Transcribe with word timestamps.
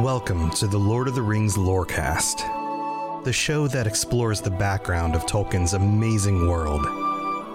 Welcome 0.00 0.50
to 0.50 0.66
the 0.66 0.76
Lord 0.76 1.06
of 1.06 1.14
the 1.14 1.22
Rings 1.22 1.56
Lorecast, 1.56 3.22
the 3.22 3.32
show 3.32 3.68
that 3.68 3.86
explores 3.86 4.40
the 4.40 4.50
background 4.50 5.14
of 5.14 5.24
Tolkien's 5.24 5.72
amazing 5.72 6.48
world 6.48 6.84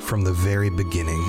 from 0.02 0.23
the 0.23 0.32
very 0.32 0.70
beginning. 0.70 1.22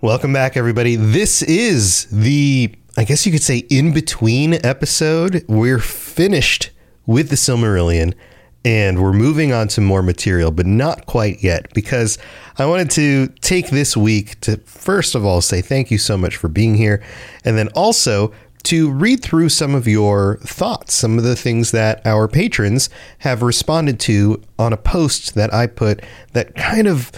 Welcome 0.00 0.32
back, 0.32 0.56
everybody. 0.56 0.96
This 0.96 1.42
is 1.42 2.06
the, 2.10 2.74
I 2.96 3.04
guess 3.04 3.24
you 3.24 3.30
could 3.30 3.44
say, 3.44 3.58
in 3.70 3.94
between 3.94 4.54
episode. 4.66 5.44
We're 5.48 5.78
finished 5.78 6.70
with 7.06 7.30
the 7.30 7.36
Silmarillion 7.36 8.14
and 8.64 9.02
we're 9.02 9.12
moving 9.12 9.52
on 9.52 9.68
to 9.68 9.80
more 9.80 10.02
material, 10.02 10.50
but 10.50 10.66
not 10.66 11.06
quite 11.06 11.42
yet 11.42 11.72
because 11.74 12.18
I 12.58 12.66
wanted 12.66 12.90
to 12.92 13.28
take 13.40 13.70
this 13.70 13.96
week 13.96 14.40
to 14.40 14.58
first 14.58 15.14
of 15.14 15.24
all 15.24 15.40
say 15.40 15.60
thank 15.60 15.90
you 15.90 15.98
so 15.98 16.18
much 16.18 16.36
for 16.36 16.48
being 16.48 16.74
here, 16.74 17.02
and 17.44 17.56
then 17.56 17.68
also 17.68 18.32
to 18.64 18.90
read 18.90 19.22
through 19.22 19.48
some 19.48 19.74
of 19.74 19.86
your 19.86 20.38
thoughts, 20.38 20.94
some 20.94 21.16
of 21.16 21.24
the 21.24 21.36
things 21.36 21.70
that 21.70 22.04
our 22.06 22.28
patrons 22.28 22.90
have 23.18 23.42
responded 23.42 24.00
to 24.00 24.42
on 24.58 24.72
a 24.72 24.76
post 24.76 25.34
that 25.34 25.54
I 25.54 25.66
put 25.66 26.04
that 26.32 26.54
kind 26.54 26.86
of, 26.86 27.12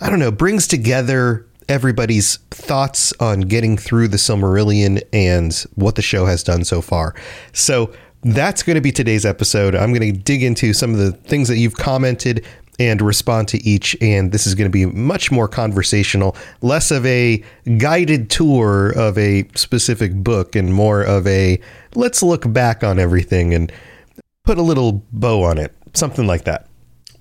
I 0.00 0.08
don't 0.08 0.18
know, 0.20 0.30
brings 0.30 0.66
together 0.66 1.46
everybody's 1.68 2.36
thoughts 2.50 3.12
on 3.18 3.40
getting 3.40 3.76
through 3.76 4.08
the 4.08 4.16
Silmarillion 4.16 5.02
and 5.12 5.52
what 5.74 5.96
the 5.96 6.02
show 6.02 6.26
has 6.26 6.42
done 6.42 6.64
so 6.64 6.80
far. 6.80 7.14
So, 7.52 7.92
that's 8.22 8.62
going 8.62 8.74
to 8.74 8.80
be 8.80 8.92
today's 8.92 9.24
episode. 9.24 9.74
I'm 9.74 9.92
going 9.92 10.12
to 10.12 10.18
dig 10.18 10.42
into 10.42 10.72
some 10.72 10.92
of 10.92 10.98
the 10.98 11.12
things 11.12 11.48
that 11.48 11.58
you've 11.58 11.76
commented 11.76 12.44
and 12.78 13.00
respond 13.00 13.48
to 13.48 13.62
each. 13.64 13.96
And 14.00 14.32
this 14.32 14.46
is 14.46 14.54
going 14.54 14.70
to 14.70 14.72
be 14.72 14.86
much 14.86 15.30
more 15.30 15.48
conversational, 15.48 16.36
less 16.60 16.90
of 16.90 17.06
a 17.06 17.42
guided 17.78 18.30
tour 18.30 18.90
of 18.90 19.16
a 19.18 19.48
specific 19.54 20.14
book 20.14 20.56
and 20.56 20.72
more 20.72 21.02
of 21.02 21.26
a 21.26 21.60
let's 21.94 22.22
look 22.22 22.50
back 22.52 22.84
on 22.84 22.98
everything 22.98 23.54
and 23.54 23.72
put 24.44 24.58
a 24.58 24.62
little 24.62 25.04
bow 25.12 25.42
on 25.42 25.58
it, 25.58 25.74
something 25.94 26.26
like 26.26 26.44
that. 26.44 26.68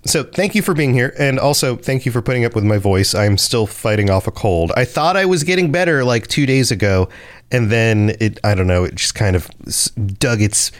So, 0.06 0.24
thank 0.24 0.56
you 0.56 0.62
for 0.62 0.74
being 0.74 0.94
here. 0.94 1.14
And 1.18 1.40
also, 1.40 1.76
thank 1.76 2.06
you 2.06 2.12
for 2.12 2.22
putting 2.22 2.46
up 2.46 2.54
with 2.54 2.64
my 2.64 2.78
voice. 2.78 3.16
I'm 3.16 3.38
still 3.38 3.66
fighting 3.66 4.10
off 4.10 4.28
a 4.28 4.32
cold. 4.32 4.72
I 4.76 4.86
thought 4.86 5.18
I 5.18 5.26
was 5.26 5.44
getting 5.44 5.72
better 5.72 6.04
like 6.04 6.28
two 6.28 6.46
days 6.46 6.72
ago. 6.72 7.10
And 7.52 7.72
then 7.72 8.16
it, 8.20 8.40
I 8.44 8.56
don't 8.56 8.68
know, 8.68 8.84
it 8.84 8.96
just 8.96 9.16
kind 9.16 9.36
of 9.36 9.50
dug 10.20 10.42
its 10.42 10.72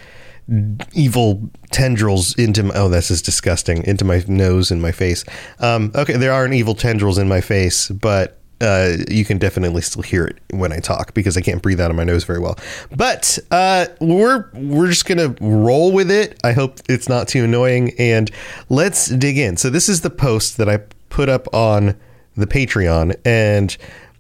evil 0.94 1.50
tendrils 1.72 2.38
into 2.38 2.62
my, 2.62 2.76
oh 2.76 2.88
this 2.88 3.10
is 3.10 3.20
disgusting 3.20 3.84
into 3.84 4.06
my 4.06 4.24
nose 4.28 4.70
and 4.70 4.80
my 4.80 4.92
face 4.92 5.26
um, 5.58 5.92
okay 5.96 6.18
there 6.18 6.32
aren't 6.32 6.54
evil 6.54 6.76
tendrils 6.76 7.18
in 7.18 7.28
my 7.28 7.42
face 7.42 7.90
but 7.90 8.40
uh, 8.62 8.98
you 9.10 9.26
can 9.26 9.38
definitely 9.38 9.82
still 9.82 10.02
hear 10.02 10.26
it 10.26 10.38
when 10.52 10.72
I 10.72 10.80
talk 10.80 11.14
because 11.14 11.36
I 11.38 11.42
can't 11.42 11.62
breathe 11.62 11.82
out 11.82 11.92
of 11.92 11.98
my 11.98 12.04
nose 12.04 12.24
very 12.24 12.40
well. 12.40 12.58
But 12.96 13.38
uh, 13.52 13.88
we're 14.00 14.50
we're 14.54 14.88
just 14.88 15.06
gonna 15.06 15.36
roll 15.42 15.92
with 15.92 16.10
it. 16.10 16.40
I 16.44 16.54
hope 16.54 16.80
it's 16.88 17.10
not 17.10 17.28
too 17.28 17.44
annoying, 17.44 17.94
and 18.00 18.32
let's 18.70 19.08
dig 19.08 19.38
in. 19.38 19.58
So 19.58 19.70
this 19.70 19.90
is 19.90 20.02
the 20.02 20.10
post 20.10 20.58
that 20.58 20.70
I 20.70 20.78
put 21.10 21.28
up 21.28 21.54
on 21.54 21.96
the 22.38 22.48
Patreon, 22.48 23.16
and 23.26 23.76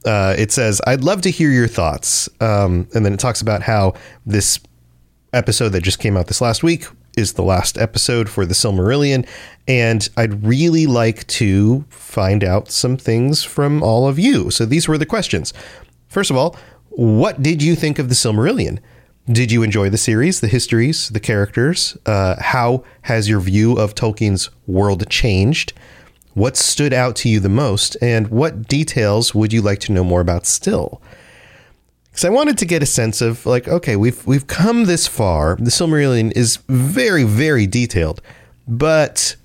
uh, 0.05 0.35
it 0.37 0.51
says, 0.51 0.81
"I'd 0.85 1.03
love 1.03 1.21
to 1.21 1.31
hear 1.31 1.49
your 1.49 1.67
thoughts," 1.67 2.27
um, 2.41 2.87
and 2.93 3.05
then 3.05 3.13
it 3.13 3.19
talks 3.19 3.41
about 3.41 3.61
how 3.61 3.93
this 4.25 4.59
episode 5.33 5.69
that 5.69 5.83
just 5.83 5.99
came 5.99 6.15
out 6.17 6.27
this 6.27 6.41
last 6.41 6.63
week 6.63 6.85
is 7.17 7.33
the 7.33 7.43
last 7.43 7.77
episode 7.77 8.29
for 8.29 8.45
the 8.45 8.53
Silmarillion, 8.53 9.27
and 9.67 10.07
I'd 10.17 10.45
really 10.45 10.85
like 10.85 11.25
to 11.27 11.85
find 11.89 12.43
out 12.43 12.69
some 12.69 12.97
things 12.97 13.43
from 13.43 13.81
all 13.83 14.07
of 14.07 14.19
you. 14.19 14.51
So 14.51 14.65
these 14.65 14.87
were 14.87 14.97
the 14.97 15.05
questions. 15.05 15.53
First 16.07 16.29
of 16.29 16.37
all, 16.37 16.55
what 16.89 17.41
did 17.41 17.61
you 17.61 17.75
think 17.75 17.99
of 17.99 18.09
the 18.09 18.15
Silmarillion? 18.15 18.79
Did 19.29 19.51
you 19.51 19.63
enjoy 19.63 19.89
the 19.89 19.97
series, 19.97 20.39
the 20.39 20.47
histories, 20.47 21.09
the 21.09 21.19
characters? 21.19 21.97
Uh, 22.05 22.35
how 22.39 22.83
has 23.01 23.27
your 23.27 23.39
view 23.39 23.73
of 23.73 23.95
Tolkien's 23.95 24.49
world 24.67 25.09
changed? 25.09 25.73
What 26.35 26.55
stood 26.55 26.93
out 26.93 27.15
to 27.17 27.29
you 27.29 27.39
the 27.39 27.49
most? 27.49 27.97
And 28.01 28.27
what 28.27 28.67
details 28.67 29.33
would 29.33 29.51
you 29.51 29.61
like 29.61 29.79
to 29.79 29.91
know 29.91 30.03
more 30.03 30.21
about 30.21 30.45
still? 30.45 31.01
Because 32.15 32.23
I 32.23 32.29
wanted 32.29 32.57
to 32.59 32.65
get 32.65 32.81
a 32.81 32.85
sense 32.85 33.21
of 33.21 33.45
like, 33.45 33.67
okay, 33.67 33.97
we've 33.97 34.25
we've 34.25 34.47
come 34.47 34.85
this 34.85 35.05
far. 35.05 35.57
The 35.57 35.69
Silmarillion 35.69 36.31
is 36.31 36.59
very 36.69 37.25
very 37.25 37.67
detailed, 37.67 38.21
but 38.65 39.35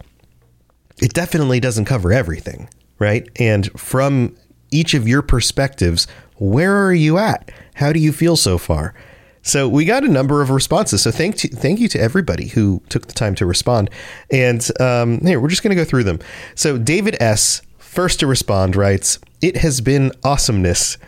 it 1.03 1.13
definitely 1.13 1.59
doesn't 1.59 1.87
cover 1.87 2.13
everything, 2.13 2.69
right? 3.01 3.29
And 3.41 3.69
from 3.73 4.37
each 4.71 4.95
of 4.95 5.09
your 5.09 5.21
perspectives, 5.21 6.07
where 6.37 6.87
are 6.87 6.95
you 6.95 7.19
at? 7.19 7.51
How 7.75 7.93
do 7.93 7.99
you 7.99 8.13
feel 8.13 8.37
so 8.37 8.57
far? 8.57 8.95
So 9.43 9.69
we 9.69 9.85
got 9.85 10.05
a 10.05 10.09
number 10.09 10.41
of 10.41 10.51
responses. 10.51 11.03
So 11.03 11.11
thank 11.11 11.39
to, 11.39 11.49
thank 11.49 11.81
you 11.81 11.89
to 11.89 12.01
everybody 12.01 12.47
who 12.49 12.83
took 12.89 13.09
the 13.09 13.15
time 13.15 13.35
to 13.37 13.47
respond. 13.47 13.91
And 14.31 14.65
um, 14.81 15.19
here 15.23 15.41
we're 15.41 15.49
just 15.49 15.65
going 15.65 15.77
to 15.77 15.83
go 15.83 15.85
through 15.85 16.05
them. 16.05 16.21
So 16.55 16.79
David 16.79 17.17
S. 17.21 17.63
First 17.79 18.21
to 18.21 18.29
respond 18.29 18.77
writes, 18.77 19.19
"It 19.43 19.57
has 19.57 19.81
been 19.81 20.13
awesomeness." 20.23 20.99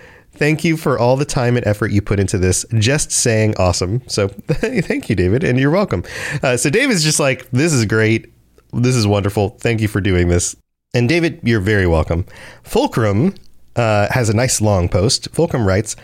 Thank 0.42 0.64
you 0.64 0.76
for 0.76 0.98
all 0.98 1.16
the 1.16 1.24
time 1.24 1.56
and 1.56 1.64
effort 1.68 1.92
you 1.92 2.02
put 2.02 2.18
into 2.18 2.36
this. 2.36 2.66
Just 2.76 3.12
saying 3.12 3.54
awesome. 3.58 4.02
So 4.08 4.26
thank 4.48 5.08
you, 5.08 5.14
David, 5.14 5.44
and 5.44 5.56
you're 5.56 5.70
welcome. 5.70 6.02
Uh, 6.42 6.56
so 6.56 6.68
David's 6.68 7.04
just 7.04 7.20
like, 7.20 7.48
this 7.52 7.72
is 7.72 7.84
great. 7.84 8.26
This 8.72 8.96
is 8.96 9.06
wonderful. 9.06 9.50
Thank 9.60 9.80
you 9.80 9.86
for 9.86 10.00
doing 10.00 10.26
this. 10.26 10.56
And 10.94 11.08
David, 11.08 11.38
you're 11.44 11.60
very 11.60 11.86
welcome. 11.86 12.26
Fulcrum 12.64 13.36
uh, 13.76 14.08
has 14.10 14.30
a 14.30 14.34
nice 14.34 14.60
long 14.60 14.88
post. 14.88 15.28
Fulcrum 15.30 15.64
writes, 15.64 15.94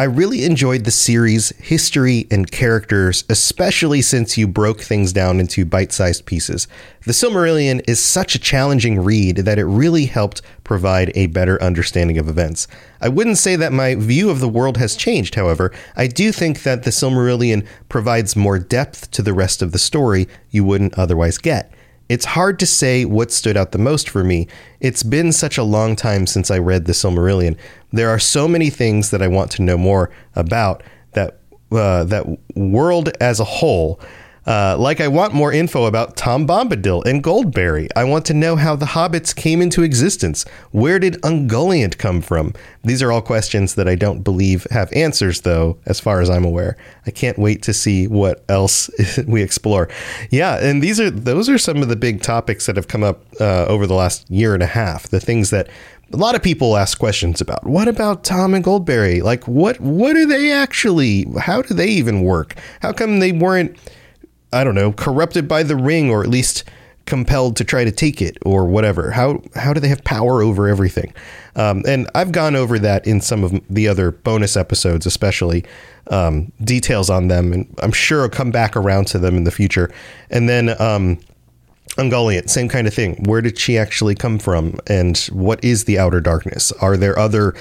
I 0.00 0.04
really 0.04 0.44
enjoyed 0.44 0.84
the 0.84 0.92
series' 0.92 1.48
history 1.58 2.28
and 2.30 2.48
characters, 2.48 3.24
especially 3.28 4.00
since 4.00 4.38
you 4.38 4.46
broke 4.46 4.80
things 4.80 5.12
down 5.12 5.40
into 5.40 5.64
bite 5.64 5.90
sized 5.90 6.24
pieces. 6.24 6.68
The 7.04 7.10
Silmarillion 7.10 7.82
is 7.88 7.98
such 7.98 8.36
a 8.36 8.38
challenging 8.38 9.00
read 9.00 9.38
that 9.38 9.58
it 9.58 9.64
really 9.64 10.06
helped 10.06 10.40
provide 10.62 11.10
a 11.16 11.26
better 11.26 11.60
understanding 11.60 12.16
of 12.16 12.28
events. 12.28 12.68
I 13.00 13.08
wouldn't 13.08 13.38
say 13.38 13.56
that 13.56 13.72
my 13.72 13.96
view 13.96 14.30
of 14.30 14.38
the 14.38 14.48
world 14.48 14.76
has 14.76 14.94
changed, 14.94 15.34
however. 15.34 15.72
I 15.96 16.06
do 16.06 16.30
think 16.30 16.62
that 16.62 16.84
the 16.84 16.90
Silmarillion 16.90 17.66
provides 17.88 18.36
more 18.36 18.60
depth 18.60 19.10
to 19.10 19.22
the 19.22 19.34
rest 19.34 19.62
of 19.62 19.72
the 19.72 19.80
story 19.80 20.28
you 20.48 20.62
wouldn't 20.62 20.96
otherwise 20.96 21.38
get. 21.38 21.72
It's 22.08 22.24
hard 22.24 22.58
to 22.60 22.66
say 22.66 23.04
what 23.04 23.30
stood 23.30 23.56
out 23.56 23.72
the 23.72 23.78
most 23.78 24.08
for 24.08 24.24
me. 24.24 24.48
It's 24.80 25.02
been 25.02 25.32
such 25.32 25.58
a 25.58 25.62
long 25.62 25.94
time 25.94 26.26
since 26.26 26.50
I 26.50 26.58
read 26.58 26.86
The 26.86 26.92
Silmarillion. 26.92 27.56
There 27.92 28.08
are 28.08 28.18
so 28.18 28.48
many 28.48 28.70
things 28.70 29.10
that 29.10 29.22
I 29.22 29.28
want 29.28 29.50
to 29.52 29.62
know 29.62 29.76
more 29.76 30.10
about 30.34 30.82
that 31.12 31.40
uh, 31.70 32.04
that 32.04 32.24
world 32.54 33.10
as 33.20 33.40
a 33.40 33.44
whole. 33.44 34.00
Uh, 34.48 34.74
like, 34.78 34.98
I 34.98 35.08
want 35.08 35.34
more 35.34 35.52
info 35.52 35.84
about 35.84 36.16
Tom 36.16 36.46
Bombadil 36.46 37.04
and 37.04 37.22
Goldberry. 37.22 37.86
I 37.94 38.04
want 38.04 38.24
to 38.26 38.34
know 38.34 38.56
how 38.56 38.74
the 38.76 38.86
hobbits 38.86 39.36
came 39.36 39.60
into 39.60 39.82
existence. 39.82 40.46
Where 40.70 40.98
did 40.98 41.20
Ungoliant 41.20 41.98
come 41.98 42.22
from? 42.22 42.54
These 42.82 43.02
are 43.02 43.12
all 43.12 43.20
questions 43.20 43.74
that 43.74 43.86
I 43.86 43.94
don't 43.94 44.22
believe 44.22 44.66
have 44.70 44.90
answers, 44.94 45.42
though, 45.42 45.76
as 45.84 46.00
far 46.00 46.22
as 46.22 46.30
I'm 46.30 46.46
aware. 46.46 46.78
I 47.06 47.10
can't 47.10 47.38
wait 47.38 47.62
to 47.64 47.74
see 47.74 48.06
what 48.06 48.42
else 48.48 48.88
we 49.26 49.42
explore. 49.42 49.90
Yeah, 50.30 50.56
and 50.56 50.82
these 50.82 50.98
are 50.98 51.10
those 51.10 51.50
are 51.50 51.58
some 51.58 51.82
of 51.82 51.90
the 51.90 51.96
big 51.96 52.22
topics 52.22 52.64
that 52.64 52.76
have 52.76 52.88
come 52.88 53.04
up 53.04 53.26
uh, 53.38 53.66
over 53.66 53.86
the 53.86 53.94
last 53.94 54.30
year 54.30 54.54
and 54.54 54.62
a 54.62 54.66
half. 54.66 55.08
The 55.08 55.20
things 55.20 55.50
that 55.50 55.68
a 56.10 56.16
lot 56.16 56.34
of 56.34 56.42
people 56.42 56.78
ask 56.78 56.98
questions 56.98 57.42
about. 57.42 57.66
What 57.66 57.86
about 57.86 58.24
Tom 58.24 58.54
and 58.54 58.64
Goldberry? 58.64 59.20
Like, 59.20 59.46
what 59.46 59.78
what 59.78 60.16
are 60.16 60.24
they 60.24 60.50
actually? 60.50 61.26
How 61.38 61.60
do 61.60 61.74
they 61.74 61.88
even 61.88 62.22
work? 62.22 62.54
How 62.80 62.94
come 62.94 63.18
they 63.18 63.32
weren't? 63.32 63.76
I 64.52 64.64
don't 64.64 64.74
know, 64.74 64.92
corrupted 64.92 65.46
by 65.48 65.62
the 65.62 65.76
ring 65.76 66.10
or 66.10 66.22
at 66.22 66.28
least 66.28 66.64
compelled 67.06 67.56
to 67.56 67.64
try 67.64 67.84
to 67.84 67.90
take 67.90 68.20
it 68.20 68.36
or 68.44 68.66
whatever? 68.66 69.10
How 69.10 69.42
how 69.54 69.72
do 69.72 69.80
they 69.80 69.88
have 69.88 70.04
power 70.04 70.42
over 70.42 70.68
everything? 70.68 71.12
Um, 71.56 71.82
and 71.86 72.08
I've 72.14 72.32
gone 72.32 72.54
over 72.54 72.78
that 72.78 73.06
in 73.06 73.20
some 73.20 73.42
of 73.42 73.60
the 73.68 73.88
other 73.88 74.10
bonus 74.10 74.56
episodes, 74.56 75.06
especially 75.06 75.64
um, 76.10 76.52
details 76.62 77.10
on 77.10 77.28
them, 77.28 77.52
and 77.52 77.74
I'm 77.82 77.92
sure 77.92 78.22
I'll 78.22 78.28
come 78.28 78.50
back 78.50 78.76
around 78.76 79.06
to 79.08 79.18
them 79.18 79.36
in 79.36 79.44
the 79.44 79.50
future. 79.50 79.90
And 80.30 80.48
then 80.48 80.80
um, 80.80 81.18
Ungoliant, 81.96 82.48
same 82.48 82.68
kind 82.68 82.86
of 82.86 82.94
thing. 82.94 83.16
Where 83.24 83.40
did 83.40 83.58
she 83.58 83.76
actually 83.76 84.14
come 84.14 84.38
from, 84.38 84.78
and 84.86 85.18
what 85.32 85.62
is 85.64 85.84
the 85.84 85.98
outer 85.98 86.20
darkness? 86.20 86.70
Are 86.72 86.96
there 86.96 87.18
other 87.18 87.54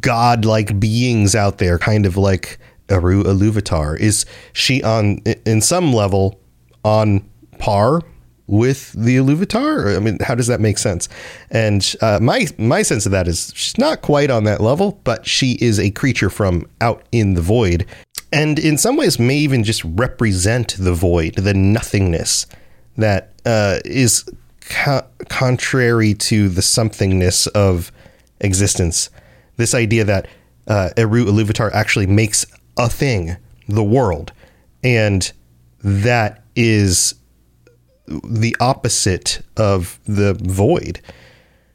god-like 0.00 0.80
beings 0.80 1.34
out 1.34 1.58
there, 1.58 1.78
kind 1.78 2.06
of 2.06 2.16
like 2.16 2.58
Eru 2.88 3.22
Iluvatar? 3.22 3.98
Is 3.98 4.26
she 4.52 4.82
on 4.82 5.18
in 5.46 5.60
some 5.60 5.92
level 5.92 6.40
on 6.84 7.28
par 7.58 8.02
with 8.46 8.92
the 8.92 9.16
Iluvatar? 9.16 9.96
I 9.96 10.00
mean, 10.00 10.18
how 10.20 10.34
does 10.34 10.46
that 10.48 10.60
make 10.60 10.78
sense? 10.78 11.08
And 11.50 11.94
uh, 12.00 12.18
my 12.20 12.46
my 12.58 12.82
sense 12.82 13.06
of 13.06 13.12
that 13.12 13.26
is 13.28 13.52
she's 13.54 13.78
not 13.78 14.02
quite 14.02 14.30
on 14.30 14.44
that 14.44 14.60
level, 14.60 15.00
but 15.04 15.26
she 15.26 15.52
is 15.60 15.78
a 15.78 15.90
creature 15.90 16.30
from 16.30 16.68
out 16.80 17.02
in 17.12 17.34
the 17.34 17.42
void, 17.42 17.86
and 18.32 18.58
in 18.58 18.76
some 18.76 18.96
ways 18.96 19.18
may 19.18 19.36
even 19.36 19.64
just 19.64 19.84
represent 19.84 20.76
the 20.78 20.92
void, 20.92 21.36
the 21.36 21.54
nothingness 21.54 22.46
that 22.96 23.32
uh, 23.46 23.78
is 23.84 24.28
co- 24.68 25.06
contrary 25.28 26.14
to 26.14 26.48
the 26.48 26.60
somethingness 26.60 27.48
of 27.48 27.90
existence. 28.40 29.10
This 29.56 29.74
idea 29.74 30.04
that 30.04 30.28
uh, 30.66 30.90
Eru 30.96 31.24
Iluvatar 31.26 31.72
actually 31.72 32.06
makes 32.06 32.46
a 32.76 32.88
thing, 32.88 33.36
the 33.68 33.84
world, 33.84 34.32
and 34.82 35.32
that 35.82 36.44
is 36.56 37.14
the 38.06 38.56
opposite 38.60 39.42
of 39.56 39.98
the 40.04 40.34
void. 40.34 41.00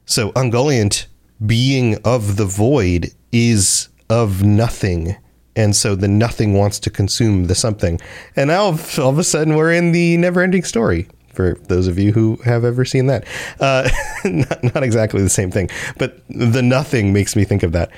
So 0.04 0.32
Ungoliant 0.32 1.06
being 1.44 1.96
of 2.04 2.36
the 2.36 2.44
void 2.44 3.10
is 3.32 3.88
of 4.08 4.42
nothing. 4.42 5.16
And 5.56 5.74
so 5.74 5.94
the 5.94 6.08
nothing 6.08 6.54
wants 6.54 6.78
to 6.80 6.90
consume 6.90 7.46
the 7.46 7.54
something. 7.54 8.00
And 8.36 8.48
now 8.48 8.62
all 8.62 9.10
of 9.10 9.18
a 9.18 9.24
sudden 9.24 9.56
we're 9.56 9.72
in 9.72 9.92
the 9.92 10.16
never 10.16 10.40
ending 10.40 10.64
story 10.64 11.08
for 11.32 11.54
those 11.68 11.86
of 11.86 11.98
you 11.98 12.12
who 12.12 12.36
have 12.44 12.64
ever 12.64 12.84
seen 12.84 13.06
that. 13.06 13.24
Uh, 13.58 13.88
not, 14.24 14.74
not 14.74 14.82
exactly 14.82 15.22
the 15.22 15.28
same 15.28 15.50
thing, 15.50 15.70
but 15.98 16.22
the 16.28 16.62
nothing 16.62 17.12
makes 17.12 17.36
me 17.36 17.44
think 17.44 17.62
of 17.62 17.72
that. 17.72 17.90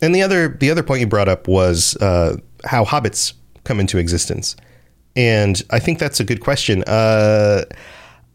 And 0.00 0.14
the 0.14 0.22
other 0.22 0.48
the 0.48 0.70
other 0.70 0.82
point 0.82 1.00
you 1.00 1.06
brought 1.06 1.28
up 1.28 1.48
was 1.48 1.96
uh, 1.96 2.36
how 2.64 2.84
hobbits 2.84 3.32
come 3.64 3.80
into 3.80 3.98
existence, 3.98 4.56
and 5.16 5.62
I 5.70 5.78
think 5.78 5.98
that's 5.98 6.20
a 6.20 6.24
good 6.24 6.40
question. 6.40 6.84
Uh, 6.84 7.64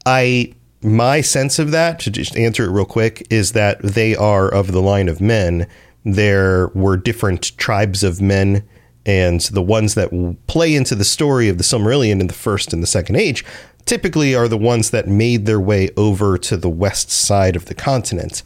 I 0.06 0.53
my 0.81 1.21
sense 1.21 1.59
of 1.59 1.71
that 1.71 2.00
to 2.00 2.11
just 2.11 2.38
answer 2.38 2.65
it 2.65 2.71
real 2.71 2.85
quick 2.85 3.27
is 3.29 3.51
that 3.51 3.81
they 3.81 4.15
are 4.15 4.47
of 4.47 4.71
the 4.71 4.81
line 4.81 5.09
of 5.09 5.19
men. 5.19 5.67
There 6.06 6.69
were 6.69 6.95
different 6.95 7.57
tribes 7.57 8.03
of 8.03 8.21
men, 8.21 8.63
and 9.06 9.41
the 9.41 9.61
ones 9.61 9.95
that 9.95 10.38
play 10.47 10.73
into 10.73 10.95
the 10.95 11.03
story 11.03 11.50
of 11.50 11.57
the 11.57 11.63
Silmarillion 11.63 12.21
in 12.21 12.27
the 12.27 12.33
first 12.33 12.73
and 12.73 12.81
the 12.81 12.88
second 12.88 13.17
age 13.17 13.44
typically 13.85 14.35
are 14.35 14.47
the 14.47 14.57
ones 14.57 14.91
that 14.91 15.07
made 15.07 15.45
their 15.45 15.59
way 15.59 15.89
over 15.97 16.38
to 16.38 16.56
the 16.56 16.69
west 16.69 17.09
side 17.09 17.56
of 17.56 17.65
the 17.65 17.73
continent. 17.73 18.44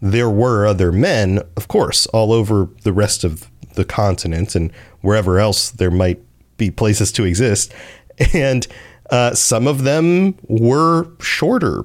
There 0.00 0.30
were 0.30 0.66
other 0.66 0.92
men, 0.92 1.42
of 1.56 1.68
course, 1.68 2.06
all 2.06 2.32
over 2.32 2.68
the 2.82 2.92
rest 2.92 3.24
of 3.24 3.50
the 3.74 3.84
continent 3.84 4.54
and 4.54 4.72
wherever 5.00 5.38
else 5.38 5.70
there 5.70 5.90
might 5.90 6.20
be 6.56 6.70
places 6.70 7.12
to 7.12 7.24
exist. 7.24 7.72
And 8.32 8.66
uh, 9.10 9.34
some 9.34 9.66
of 9.66 9.84
them 9.84 10.36
were 10.48 11.08
shorter, 11.20 11.84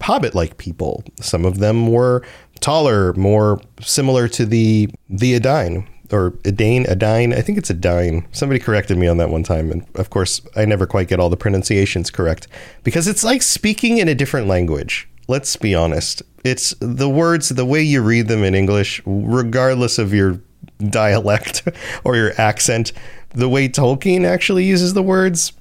hobbit 0.00 0.34
like 0.34 0.58
people. 0.58 1.04
Some 1.20 1.44
of 1.44 1.58
them 1.58 1.86
were 1.86 2.22
taller, 2.60 3.12
more 3.14 3.60
similar 3.80 4.28
to 4.28 4.44
the 4.44 4.90
the 5.08 5.34
Edain, 5.34 5.86
or 6.12 6.34
Edain, 6.44 6.84
Edain. 6.86 7.32
I 7.32 7.40
think 7.40 7.58
it's 7.58 7.70
Edain. 7.70 8.26
Somebody 8.32 8.58
corrected 8.58 8.98
me 8.98 9.06
on 9.06 9.18
that 9.18 9.30
one 9.30 9.42
time, 9.42 9.70
and 9.70 9.86
of 9.94 10.10
course, 10.10 10.40
I 10.56 10.64
never 10.64 10.86
quite 10.86 11.08
get 11.08 11.20
all 11.20 11.30
the 11.30 11.36
pronunciations 11.36 12.10
correct 12.10 12.48
because 12.82 13.06
it's 13.06 13.24
like 13.24 13.42
speaking 13.42 13.98
in 13.98 14.08
a 14.08 14.14
different 14.14 14.46
language. 14.46 15.07
Let's 15.28 15.56
be 15.56 15.74
honest. 15.74 16.22
It's 16.42 16.74
the 16.80 17.08
words, 17.08 17.50
the 17.50 17.66
way 17.66 17.82
you 17.82 18.02
read 18.02 18.28
them 18.28 18.42
in 18.42 18.54
English, 18.54 19.02
regardless 19.04 19.98
of 19.98 20.14
your 20.14 20.40
dialect 20.78 21.68
or 22.04 22.16
your 22.16 22.32
accent, 22.40 22.92
the 23.30 23.48
way 23.48 23.68
Tolkien 23.68 24.24
actually 24.24 24.64
uses 24.64 24.94
the 24.94 25.02
words, 25.02 25.52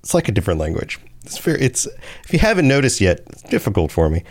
it's 0.00 0.14
like 0.14 0.28
a 0.28 0.32
different 0.32 0.60
language. 0.60 0.98
It's. 1.24 1.44
It's 1.46 1.86
if 2.24 2.32
you 2.32 2.38
haven't 2.38 2.68
noticed 2.68 3.00
yet, 3.00 3.20
it's 3.30 3.42
difficult 3.42 3.90
for 3.90 4.08
me. 4.08 4.22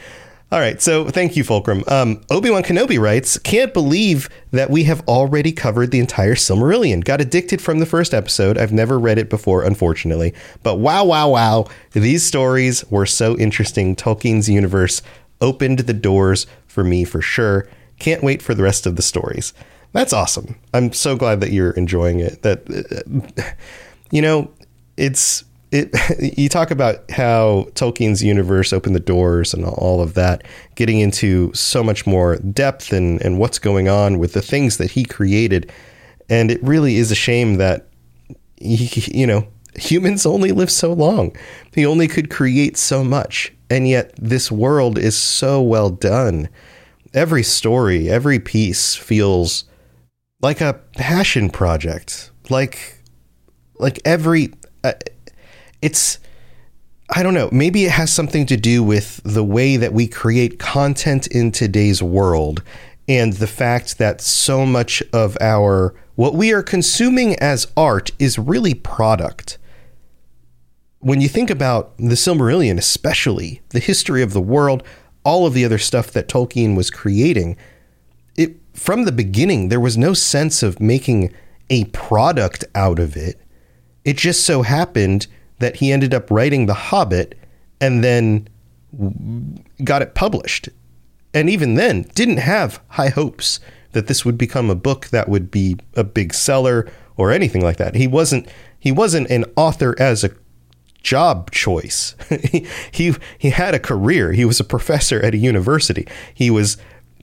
All 0.56 0.62
right, 0.62 0.82
so 0.82 1.10
thank 1.10 1.36
you, 1.36 1.44
Fulcrum. 1.44 1.84
Um, 1.86 2.22
Obi 2.30 2.50
Wan 2.50 2.64
Kenobi 2.64 2.98
writes, 2.98 3.38
"Can't 3.38 3.74
believe 3.74 4.30
that 4.52 4.70
we 4.70 4.86
have 4.86 5.06
already 5.06 5.52
covered 5.52 5.92
the 5.92 6.00
entire 6.00 6.34
Silmarillion. 6.34 7.04
Got 7.04 7.20
addicted 7.20 7.62
from 7.62 7.80
the 7.80 7.86
first 7.86 8.14
episode. 8.14 8.58
I've 8.58 8.72
never 8.72 8.98
read 8.98 9.18
it 9.18 9.30
before, 9.30 9.64
unfortunately, 9.64 10.34
but 10.64 10.76
wow, 10.78 11.04
wow, 11.04 11.28
wow! 11.28 11.66
These 11.92 12.24
stories 12.24 12.90
were 12.90 13.06
so 13.06 13.38
interesting. 13.38 13.98
Tolkien's 13.98 14.48
universe 14.48 15.02
opened 15.42 15.80
the 15.80 15.94
doors 15.94 16.48
for 16.68 16.86
me 16.86 17.04
for 17.04 17.22
sure. 17.22 17.68
Can't 18.00 18.24
wait 18.24 18.42
for 18.42 18.56
the 18.56 18.64
rest 18.64 18.86
of 18.86 18.96
the 18.96 19.02
stories. 19.02 19.52
That's 19.92 20.14
awesome. 20.14 20.56
I'm 20.74 20.94
so 20.94 21.18
glad 21.18 21.42
that 21.42 21.52
you're 21.52 21.72
enjoying 21.72 22.22
it. 22.22 22.44
That 22.44 22.64
uh, 23.38 23.44
you 24.10 24.22
know, 24.22 24.50
it's 24.96 25.44
it, 25.72 26.38
you 26.38 26.50
talk 26.50 26.72
about 26.72 27.10
how 27.12 27.68
Tolkien's 27.74 28.24
universe 28.24 28.74
opened 28.74 28.96
the 28.96 29.00
doors 29.00 29.54
and 29.54 29.66
all 29.66 30.02
of 30.02 30.14
that, 30.14 30.44
getting 30.76 31.00
into 31.00 31.54
so 31.54 31.84
much 31.84 32.06
more 32.06 32.38
depth 32.38 32.94
and, 32.94 33.22
and 33.22 33.40
what's 33.40 33.60
going 33.60 33.88
on 33.88 34.20
with 34.20 34.34
the 34.34 34.42
things 34.42 34.78
that 34.78 34.92
he 34.92 35.06
created. 35.06 35.72
And 36.30 36.52
it 36.52 36.64
really 36.64 36.96
is 36.98 37.12
a 37.12 37.16
shame 37.16 37.56
that, 37.56 37.88
he, 38.58 38.88
you 39.18 39.28
know, 39.28 39.48
humans 39.76 40.26
only 40.26 40.52
live 40.52 40.72
so 40.72 40.94
long. 40.94 41.36
He 41.74 41.86
only 41.86 42.08
could 42.08 42.30
create 42.30 42.78
so 42.78 43.04
much. 43.04 43.52
And 43.70 43.88
yet, 43.88 44.14
this 44.18 44.52
world 44.52 44.98
is 44.98 45.18
so 45.18 45.62
well 45.62 45.90
done. 45.90 46.50
Every 47.14 47.44
story, 47.44 48.10
every 48.10 48.40
piece 48.40 48.94
feels 48.96 49.66
like 50.42 50.62
a 50.62 50.80
passion 50.96 51.50
project. 51.50 52.30
Like, 52.50 53.02
like 53.80 54.00
every. 54.06 54.54
Uh, 54.84 54.94
it's 55.86 56.18
I 57.12 57.22
don't 57.22 57.36
know, 57.36 57.50
maybe 57.52 57.86
it 57.86 57.92
has 57.92 58.12
something 58.12 58.48
to 58.48 58.58
do 58.58 58.82
with 58.82 59.22
the 59.24 59.44
way 59.44 59.78
that 59.78 59.94
we 59.94 60.08
create 60.08 60.58
content 60.58 61.28
in 61.28 61.52
today's 61.52 62.02
world 62.02 62.64
and 63.08 63.34
the 63.34 63.46
fact 63.46 64.00
that 64.00 64.22
so 64.22 64.66
much 64.66 65.04
of 65.14 65.38
our 65.40 65.94
what 66.16 66.34
we 66.34 66.52
are 66.52 66.64
consuming 66.64 67.36
as 67.36 67.72
art 67.78 68.10
is 68.18 68.40
really 68.40 68.74
product. 68.74 69.60
When 70.98 71.22
you 71.22 71.30
think 71.30 71.52
about 71.52 71.96
the 71.98 72.16
Silmarillion, 72.16 72.80
especially 72.80 73.62
the 73.70 73.80
history 73.80 74.24
of 74.24 74.34
the 74.34 74.42
world, 74.42 74.82
all 75.24 75.46
of 75.46 75.54
the 75.54 75.66
other 75.66 75.78
stuff 75.78 76.10
that 76.14 76.28
Tolkien 76.28 76.76
was 76.76 76.90
creating, 76.90 77.58
it 78.36 78.56
from 78.74 79.04
the 79.06 79.12
beginning, 79.12 79.70
there 79.70 79.80
was 79.80 79.96
no 79.96 80.16
sense 80.16 80.64
of 80.64 80.82
making 80.82 81.32
a 81.70 81.84
product 81.86 82.66
out 82.74 82.98
of 82.98 83.16
it. 83.16 83.40
It 84.04 84.18
just 84.18 84.44
so 84.44 84.64
happened 84.64 85.28
that 85.60 85.78
he 85.78 85.92
ended 85.92 86.14
up 86.14 86.30
writing 86.30 86.66
The 86.66 86.74
Hobbit 86.74 87.38
and 87.80 88.04
then 88.04 88.48
got 89.84 90.02
it 90.02 90.16
published. 90.16 90.70
And 91.34 91.50
even 91.50 91.76
then, 91.76 92.04
didn't 92.16 92.38
have 92.38 92.82
high 92.90 93.10
hopes 93.10 93.60
that 93.92 94.08
this 94.08 94.26
would 94.26 94.38
become 94.38 94.70
a 94.70 94.76
book 94.76 95.08
that 95.08 95.30
would 95.30 95.52
be 95.52 95.78
a 95.96 96.04
big 96.04 96.34
seller 96.34 96.88
or 97.18 97.32
anything 97.32 97.62
like 97.62 97.78
that. 97.78 97.96
He 97.96 98.08
wasn't 98.08 98.48
he 98.78 98.92
wasn't 98.92 99.30
an 99.30 99.46
author 99.56 99.96
as 99.98 100.24
a 100.24 100.32
job 101.02 101.52
choice. 101.52 102.16
he, 102.30 102.68
he 102.92 103.16
he 103.38 103.50
had 103.50 103.74
a 103.74 103.80
career. 103.80 104.32
He 104.34 104.46
was 104.46 104.60
a 104.60 104.64
professor 104.64 105.22
at 105.22 105.34
a 105.34 105.38
university. 105.38 106.08
He 106.34 106.50
was 106.50 106.78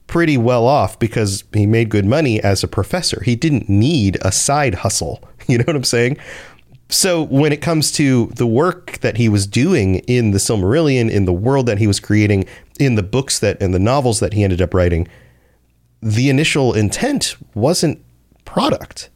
pretty 0.07 0.37
well 0.37 0.67
off 0.67 0.99
because 0.99 1.45
he 1.55 1.67
made 1.67 1.89
good 1.89 2.05
money 2.05 2.41
as 2.43 2.63
a 2.63 2.69
professor. 2.69 3.23
He 3.25 3.37
didn't 3.37 3.69
need 3.69 4.19
a 4.23 4.33
side 4.33 4.77
hustle. 4.77 5.23
You 5.49 5.59
know 5.59 5.65
what 5.67 5.75
I'm 5.75 5.83
saying? 5.83 6.19
So 6.93 7.23
when 7.23 7.53
it 7.53 7.63
comes 7.63 7.91
to 7.93 8.27
the 8.37 8.47
work 8.47 8.99
that 8.99 9.17
he 9.17 9.31
was 9.31 9.47
doing 9.47 9.97
in 10.01 10.33
the 10.33 10.39
Silmarillion, 10.39 11.11
in 11.11 11.25
the 11.25 11.33
world 11.33 11.65
that 11.65 11.79
he 11.79 11.87
was 11.87 11.99
creating, 11.99 12.45
in 12.79 12.97
the 12.97 13.03
books 13.03 13.39
that 13.39 13.63
and 13.63 13.73
the 13.73 13.79
novels 13.79 14.21
that 14.21 14.35
he 14.35 14.45
ended 14.45 14.61
up 14.61 14.75
writing, 14.75 15.09
the 16.03 16.29
initial 16.29 16.75
intent 16.75 17.37
wasn't 17.55 18.05
product. 18.45 19.09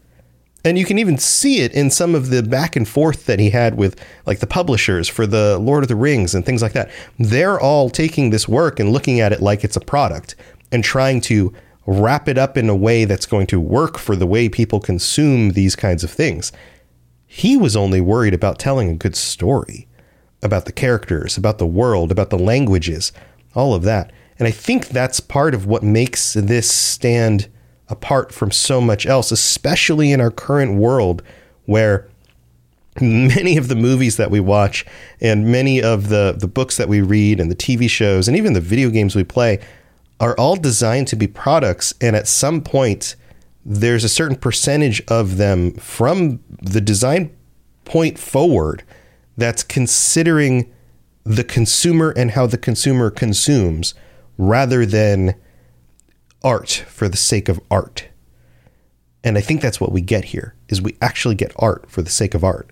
And 0.64 0.78
you 0.78 0.86
can 0.86 0.98
even 0.98 1.18
see 1.18 1.60
it 1.60 1.72
in 1.72 1.90
some 1.90 2.14
of 2.14 2.30
the 2.30 2.42
back 2.42 2.76
and 2.76 2.88
forth 2.88 3.26
that 3.26 3.38
he 3.38 3.50
had 3.50 3.76
with 3.76 4.02
like 4.24 4.40
the 4.40 4.46
publishers 4.46 5.06
for 5.06 5.26
the 5.26 5.58
Lord 5.58 5.84
of 5.84 5.88
the 5.88 5.96
Rings 5.96 6.34
and 6.34 6.46
things 6.46 6.62
like 6.62 6.72
that. 6.72 6.90
They're 7.18 7.60
all 7.60 7.90
taking 7.90 8.30
this 8.30 8.48
work 8.48 8.80
and 8.80 8.90
looking 8.90 9.20
at 9.20 9.34
it 9.34 9.42
like 9.42 9.64
it's 9.64 9.76
a 9.76 9.80
product 9.80 10.34
and 10.72 10.82
trying 10.82 11.20
to 11.22 11.52
wrap 11.84 12.26
it 12.26 12.38
up 12.38 12.56
in 12.56 12.70
a 12.70 12.74
way 12.74 13.04
that's 13.04 13.26
going 13.26 13.46
to 13.48 13.60
work 13.60 13.98
for 13.98 14.16
the 14.16 14.26
way 14.26 14.48
people 14.48 14.80
consume 14.80 15.50
these 15.50 15.76
kinds 15.76 16.02
of 16.02 16.10
things. 16.10 16.52
He 17.36 17.54
was 17.54 17.76
only 17.76 18.00
worried 18.00 18.32
about 18.32 18.58
telling 18.58 18.88
a 18.88 18.94
good 18.94 19.14
story 19.14 19.86
about 20.42 20.64
the 20.64 20.72
characters, 20.72 21.36
about 21.36 21.58
the 21.58 21.66
world, 21.66 22.10
about 22.10 22.30
the 22.30 22.38
languages, 22.38 23.12
all 23.54 23.74
of 23.74 23.82
that. 23.82 24.10
And 24.38 24.48
I 24.48 24.50
think 24.50 24.88
that's 24.88 25.20
part 25.20 25.54
of 25.54 25.66
what 25.66 25.82
makes 25.82 26.32
this 26.32 26.72
stand 26.72 27.48
apart 27.90 28.32
from 28.32 28.50
so 28.50 28.80
much 28.80 29.04
else, 29.04 29.30
especially 29.30 30.12
in 30.12 30.20
our 30.22 30.30
current 30.30 30.78
world 30.78 31.22
where 31.66 32.08
many 33.02 33.58
of 33.58 33.68
the 33.68 33.76
movies 33.76 34.16
that 34.16 34.30
we 34.30 34.40
watch 34.40 34.86
and 35.20 35.52
many 35.52 35.82
of 35.82 36.08
the, 36.08 36.34
the 36.38 36.48
books 36.48 36.78
that 36.78 36.88
we 36.88 37.02
read 37.02 37.38
and 37.38 37.50
the 37.50 37.54
TV 37.54 37.86
shows 37.86 38.28
and 38.28 38.36
even 38.38 38.54
the 38.54 38.62
video 38.62 38.88
games 38.88 39.14
we 39.14 39.24
play 39.24 39.60
are 40.20 40.34
all 40.38 40.56
designed 40.56 41.06
to 41.08 41.16
be 41.16 41.26
products. 41.26 41.92
And 42.00 42.16
at 42.16 42.28
some 42.28 42.62
point, 42.62 43.14
there's 43.68 44.04
a 44.04 44.08
certain 44.08 44.36
percentage 44.36 45.02
of 45.08 45.38
them 45.38 45.72
from 45.72 46.38
the 46.62 46.80
design 46.80 47.36
point 47.84 48.16
forward 48.16 48.84
that's 49.36 49.64
considering 49.64 50.72
the 51.24 51.42
consumer 51.42 52.14
and 52.16 52.30
how 52.30 52.46
the 52.46 52.56
consumer 52.56 53.10
consumes 53.10 53.92
rather 54.38 54.86
than 54.86 55.34
art 56.44 56.84
for 56.88 57.08
the 57.08 57.16
sake 57.16 57.48
of 57.48 57.60
art. 57.68 58.06
And 59.24 59.36
I 59.36 59.40
think 59.40 59.60
that's 59.60 59.80
what 59.80 59.90
we 59.90 60.00
get 60.00 60.26
here 60.26 60.54
is 60.68 60.80
we 60.80 60.96
actually 61.02 61.34
get 61.34 61.52
art 61.56 61.90
for 61.90 62.02
the 62.02 62.10
sake 62.10 62.34
of 62.34 62.44
art. 62.44 62.70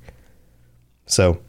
So 1.06 1.40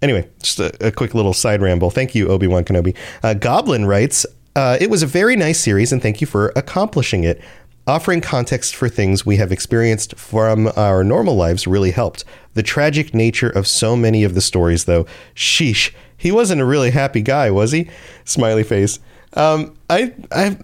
anyway, 0.00 0.30
just 0.42 0.58
a, 0.60 0.86
a 0.86 0.90
quick 0.90 1.14
little 1.14 1.34
side 1.34 1.60
ramble. 1.60 1.90
Thank 1.90 2.14
you, 2.14 2.28
Obi-Wan 2.28 2.64
Kenobi. 2.64 2.96
Uh, 3.22 3.34
Goblin 3.34 3.84
writes, 3.84 4.24
uh, 4.56 4.78
it 4.80 4.88
was 4.88 5.02
a 5.02 5.06
very 5.06 5.36
nice 5.36 5.60
series 5.60 5.92
and 5.92 6.00
thank 6.00 6.22
you 6.22 6.26
for 6.26 6.52
accomplishing 6.56 7.24
it. 7.24 7.42
Offering 7.88 8.20
context 8.20 8.76
for 8.76 8.90
things 8.90 9.24
we 9.24 9.38
have 9.38 9.50
experienced 9.50 10.14
from 10.18 10.70
our 10.76 11.02
normal 11.02 11.36
lives 11.36 11.66
really 11.66 11.90
helped. 11.90 12.22
The 12.52 12.62
tragic 12.62 13.14
nature 13.14 13.48
of 13.48 13.66
so 13.66 13.96
many 13.96 14.24
of 14.24 14.34
the 14.34 14.42
stories, 14.42 14.84
though, 14.84 15.06
sheesh, 15.34 15.94
he 16.14 16.30
wasn't 16.30 16.60
a 16.60 16.66
really 16.66 16.90
happy 16.90 17.22
guy, 17.22 17.50
was 17.50 17.72
he? 17.72 17.88
Smiley 18.26 18.62
face. 18.62 18.98
Um, 19.32 19.74
I, 19.88 20.12
I 20.30 20.58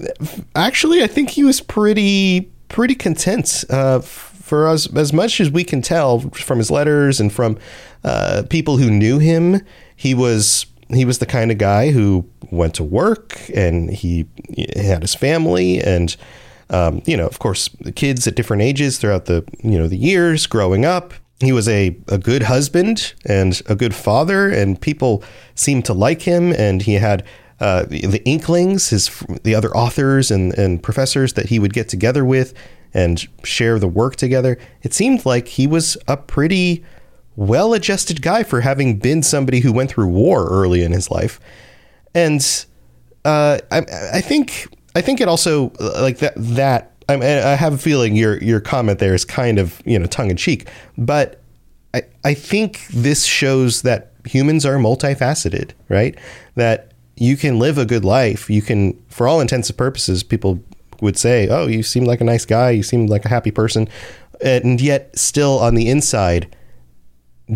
actually, 0.55 1.03
I 1.03 1.07
think 1.07 1.31
he 1.31 1.45
was 1.45 1.63
pretty, 1.63 2.53
pretty 2.69 2.95
content. 2.95 3.65
Uh, 3.71 4.01
for 4.01 4.69
us, 4.69 4.95
as 4.95 5.15
much 5.15 5.41
as 5.41 5.51
we 5.51 5.65
can 5.65 5.81
tell 5.81 6.21
from 6.21 6.59
his 6.59 6.71
letters 6.71 7.21
and 7.21 7.33
from 7.33 7.57
uh, 8.05 8.43
people 8.51 8.77
who 8.77 8.91
knew 8.91 9.19
him, 9.19 9.63
he 9.97 10.13
was 10.15 10.67
he 10.91 11.07
was 11.07 11.21
the 11.21 11.27
kind 11.27 11.51
of 11.51 11.57
guy 11.57 11.91
who 11.91 12.29
went 12.51 12.75
to 12.75 12.85
work 12.85 13.41
and 13.55 13.89
he 13.89 14.27
had 14.77 15.01
his 15.01 15.15
family 15.15 15.81
and 15.81 16.15
um, 16.71 17.03
you 17.07 17.17
know 17.17 17.27
of 17.27 17.39
course 17.39 17.69
the 17.81 17.93
kids 17.93 18.27
at 18.27 18.35
different 18.35 18.63
ages 18.63 18.99
throughout 18.99 19.27
the 19.27 19.45
you 19.63 19.79
know 19.79 19.89
the 19.89 19.97
years 19.97 20.47
growing 20.47 20.85
up 20.85 21.15
he 21.41 21.53
was 21.53 21.69
a, 21.69 21.97
a 22.09 22.19
good 22.19 22.45
husband 22.45 23.13
and 23.27 23.61
a 23.67 23.75
good 23.75 23.95
father 23.95 24.49
and 24.49 24.81
people 24.81 25.23
seemed 25.55 25.85
to 25.85 25.93
like 25.93 26.23
him 26.23 26.53
and 26.53 26.83
he 26.83 26.95
had 26.95 27.25
uh, 27.61 27.85
the, 27.85 28.07
the, 28.07 28.25
Inklings, 28.25 28.91
his 28.91 29.09
the 29.43 29.55
other 29.55 29.75
authors 29.77 30.31
and, 30.31 30.53
and 30.59 30.83
professors 30.83 31.35
that 31.35 31.47
he 31.47 31.59
would 31.59 31.73
get 31.73 31.89
together 31.89 32.25
with 32.25 32.53
and 32.93 33.27
share 33.45 33.79
the 33.79 33.89
work 33.89 34.17
together. 34.17 34.59
It 34.83 34.93
seemed 34.93 35.25
like 35.25 35.49
he 35.49 35.67
was 35.67 35.97
a 36.09 36.17
pretty 36.17 36.85
well-adjusted 37.37 38.23
guy 38.23 38.43
for 38.43 38.61
having 38.61 38.99
been 38.99 39.23
somebody 39.23 39.61
who 39.61 39.73
went 39.73 39.91
through 39.91 40.09
war 40.09 40.47
early 40.49 40.83
in 40.83 40.93
his 40.93 41.11
life, 41.11 41.41
and 42.15 42.67
uh, 43.25 43.59
I, 43.71 43.79
I 44.13 44.21
think 44.21 44.69
I 44.95 45.01
think 45.01 45.21
it 45.21 45.29
also 45.29 45.73
uh, 45.81 46.01
like 46.01 46.19
that 46.19 46.35
that 46.37 46.93
I, 47.09 47.15
I 47.15 47.55
have 47.55 47.75
a 47.75 47.79
feeling 47.79 48.17
your 48.17 48.43
your 48.43 48.61
comment 48.61 48.99
there 48.99 49.15
is 49.15 49.25
kind 49.25 49.59
of 49.59 49.83
you 49.85 49.99
know 49.99 50.07
tongue 50.07 50.31
in 50.31 50.37
cheek, 50.37 50.69
but 50.97 51.43
I 51.93 52.03
I 52.25 52.35
think 52.35 52.87
this 52.89 53.25
shows 53.25 53.83
that 53.83 54.13
humans 54.25 54.65
are 54.65 54.77
multifaceted, 54.77 55.73
right? 55.89 56.17
That 56.55 56.93
you 57.17 57.37
can 57.37 57.59
live 57.59 57.79
a 57.79 57.85
good 57.85 58.05
life. 58.05 58.51
You 58.51 58.63
can, 58.63 59.01
for 59.09 59.29
all 59.29 59.41
intents 59.41 59.69
and 59.69 59.79
purposes, 59.79 60.23
people 60.23 60.61
would 61.01 61.17
say, 61.17 61.49
"Oh, 61.49 61.67
you 61.67 61.83
seem 61.83 62.05
like 62.05 62.21
a 62.21 62.25
nice 62.25 62.45
guy. 62.45 62.71
You 62.71 62.83
seem 62.83 63.07
like 63.07 63.25
a 63.25 63.29
happy 63.29 63.51
person," 63.51 63.89
and 64.41 64.81
yet 64.81 65.17
still 65.19 65.59
on 65.59 65.75
the 65.75 65.89
inside 65.89 66.55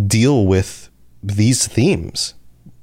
deal 0.07 0.47
with 0.47 0.91
these 1.23 1.67
themes, 1.67 2.35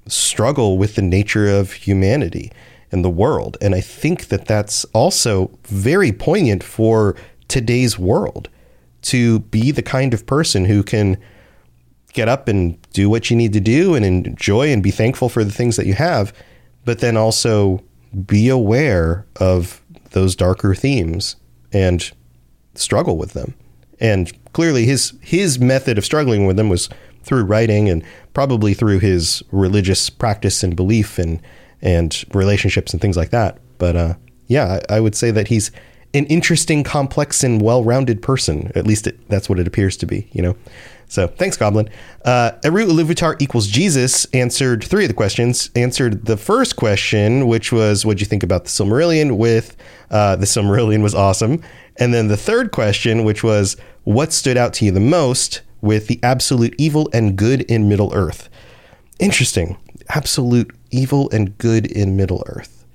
struggle 0.07 0.77
with 0.77 0.95
the 0.95 1.01
nature 1.01 1.47
of 1.47 1.73
humanity 1.73 2.51
and 2.91 3.03
the 3.03 3.09
world. 3.09 3.57
And 3.61 3.75
I 3.75 3.81
think 3.81 4.27
that 4.27 4.45
that's 4.45 4.85
also 4.85 5.51
very 5.63 6.11
poignant 6.11 6.63
for 6.63 7.15
today's 7.47 7.99
world 7.99 8.49
to 9.03 9.39
be 9.39 9.71
the 9.71 9.83
kind 9.83 10.13
of 10.13 10.25
person 10.25 10.65
who 10.65 10.83
can 10.83 11.17
get 12.13 12.27
up 12.27 12.47
and 12.47 12.81
do 12.91 13.09
what 13.09 13.29
you 13.29 13.35
need 13.35 13.53
to 13.53 13.59
do 13.59 13.93
and 13.93 14.05
enjoy 14.05 14.71
and 14.71 14.81
be 14.81 14.91
thankful 14.91 15.29
for 15.29 15.43
the 15.43 15.51
things 15.51 15.75
that 15.75 15.85
you 15.85 15.93
have 15.93 16.33
but 16.85 16.99
then 16.99 17.17
also 17.17 17.83
be 18.25 18.47
aware 18.47 19.25
of 19.37 19.81
those 20.11 20.35
darker 20.35 20.73
themes 20.73 21.35
and 21.73 22.11
struggle 22.75 23.17
with 23.17 23.33
them. 23.33 23.55
And 23.99 24.31
clearly 24.53 24.85
his 24.85 25.13
his 25.21 25.59
method 25.59 25.97
of 25.97 26.05
struggling 26.05 26.45
with 26.45 26.55
them 26.55 26.69
was 26.69 26.87
through 27.23 27.43
writing 27.43 27.89
and 27.89 28.03
probably 28.33 28.73
through 28.73 28.99
his 28.99 29.43
religious 29.51 30.09
practice 30.09 30.63
and 30.63 30.75
belief 30.75 31.17
and 31.17 31.41
and 31.85 32.25
relationships 32.33 32.91
and 32.91 33.01
things 33.01 33.15
like 33.15 33.29
that. 33.29 33.59
But 33.77 33.95
uh, 33.95 34.13
yeah, 34.47 34.81
I, 34.89 34.97
I 34.97 34.99
would 34.99 35.15
say 35.15 35.31
that 35.31 35.47
he's 35.47 35.71
an 36.13 36.25
interesting, 36.25 36.83
complex, 36.83 37.43
and 37.43 37.61
well-rounded 37.61 38.21
person. 38.21 38.71
At 38.75 38.87
least 38.87 39.07
it, 39.07 39.29
that's 39.29 39.47
what 39.49 39.59
it 39.59 39.67
appears 39.67 39.95
to 39.97 40.05
be. 40.05 40.29
You 40.33 40.41
know. 40.41 40.55
So 41.07 41.27
thanks, 41.27 41.55
Goblin. 41.55 41.87
Uh, 42.23 42.51
Eru 42.63 42.87
Iluvatar 42.87 43.39
equals 43.39 43.67
Jesus 43.67 44.25
answered 44.33 44.83
three 44.83 45.03
of 45.03 45.07
the 45.07 45.13
questions. 45.13 45.69
Answered 45.75 46.25
the 46.25 46.35
first 46.35 46.75
question, 46.75 47.47
which 47.47 47.71
was, 47.71 48.05
"What'd 48.05 48.19
you 48.19 48.25
think 48.25 48.43
about 48.43 48.63
the 48.63 48.71
Silmarillion?" 48.71 49.37
With 49.37 49.77
uh, 50.09 50.35
the 50.35 50.47
Silmarillion 50.47 51.03
was 51.03 51.13
awesome. 51.13 51.61
And 51.97 52.13
then 52.13 52.27
the 52.27 52.37
third 52.37 52.71
question, 52.71 53.23
which 53.23 53.43
was, 53.43 53.77
"What 54.03 54.33
stood 54.33 54.57
out 54.57 54.73
to 54.75 54.85
you 54.85 54.91
the 54.91 54.99
most?" 54.99 55.61
With 55.81 56.07
the 56.07 56.19
absolute 56.23 56.73
evil 56.79 57.09
and 57.13 57.35
good 57.35 57.61
in 57.61 57.87
Middle 57.87 58.11
Earth. 58.11 58.49
Interesting. 59.19 59.77
Absolute 60.09 60.71
evil 60.95 61.29
and 61.31 61.57
good 61.57 61.85
in 61.85 62.15
Middle 62.15 62.43
Earth. 62.47 62.85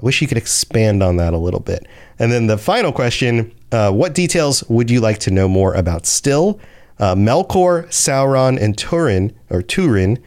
I 0.00 0.04
wish 0.04 0.22
you 0.22 0.28
could 0.28 0.38
expand 0.38 1.02
on 1.02 1.16
that 1.16 1.34
a 1.34 1.38
little 1.38 1.60
bit. 1.60 1.86
And 2.18 2.30
then 2.30 2.46
the 2.46 2.58
final 2.58 2.92
question: 2.92 3.52
uh, 3.72 3.90
What 3.90 4.14
details 4.14 4.62
would 4.68 4.90
you 4.90 5.00
like 5.00 5.18
to 5.20 5.30
know 5.30 5.48
more 5.48 5.74
about? 5.74 6.06
Still 6.06 6.60
uh, 6.98 7.14
Melkor, 7.14 7.86
Sauron, 7.88 8.60
and 8.60 8.76
Turin 8.76 9.32
or 9.50 9.62
Turin. 9.62 10.18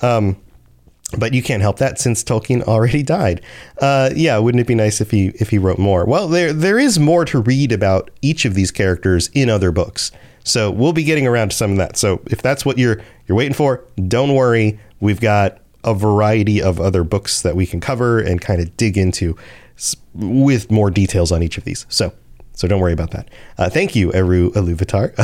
Um, 0.00 0.36
but 1.16 1.32
you 1.32 1.42
can't 1.42 1.62
help 1.62 1.78
that 1.78 1.98
since 1.98 2.22
Tolkien 2.22 2.62
already 2.64 3.02
died. 3.02 3.40
Uh, 3.80 4.10
yeah, 4.14 4.36
wouldn't 4.38 4.60
it 4.60 4.66
be 4.66 4.74
nice 4.74 5.00
if 5.00 5.10
he 5.10 5.28
if 5.36 5.50
he 5.50 5.58
wrote 5.58 5.78
more? 5.78 6.04
Well, 6.04 6.28
there 6.28 6.52
there 6.52 6.78
is 6.78 6.98
more 6.98 7.24
to 7.26 7.40
read 7.40 7.72
about 7.72 8.10
each 8.20 8.44
of 8.44 8.54
these 8.54 8.70
characters 8.70 9.30
in 9.32 9.48
other 9.48 9.72
books. 9.72 10.12
So 10.44 10.70
we'll 10.70 10.92
be 10.92 11.04
getting 11.04 11.26
around 11.26 11.50
to 11.50 11.56
some 11.56 11.72
of 11.72 11.76
that. 11.78 11.96
So 11.96 12.22
if 12.26 12.42
that's 12.42 12.64
what 12.64 12.78
you're 12.78 13.00
you're 13.26 13.36
waiting 13.36 13.54
for, 13.54 13.84
don't 14.06 14.34
worry. 14.34 14.78
We've 15.00 15.20
got 15.20 15.60
a 15.84 15.94
variety 15.94 16.60
of 16.60 16.80
other 16.80 17.04
books 17.04 17.42
that 17.42 17.56
we 17.56 17.66
can 17.66 17.80
cover 17.80 18.18
and 18.20 18.40
kind 18.40 18.60
of 18.60 18.76
dig 18.76 18.98
into 18.98 19.36
with 20.14 20.70
more 20.70 20.90
details 20.90 21.30
on 21.30 21.42
each 21.42 21.58
of 21.58 21.64
these. 21.64 21.86
So 21.88 22.12
So 22.54 22.66
don't 22.66 22.80
worry 22.80 22.92
about 22.92 23.12
that. 23.12 23.30
Uh, 23.56 23.70
thank 23.70 23.94
you, 23.94 24.12
Eru 24.12 24.50
Aluvatar. 24.52 25.14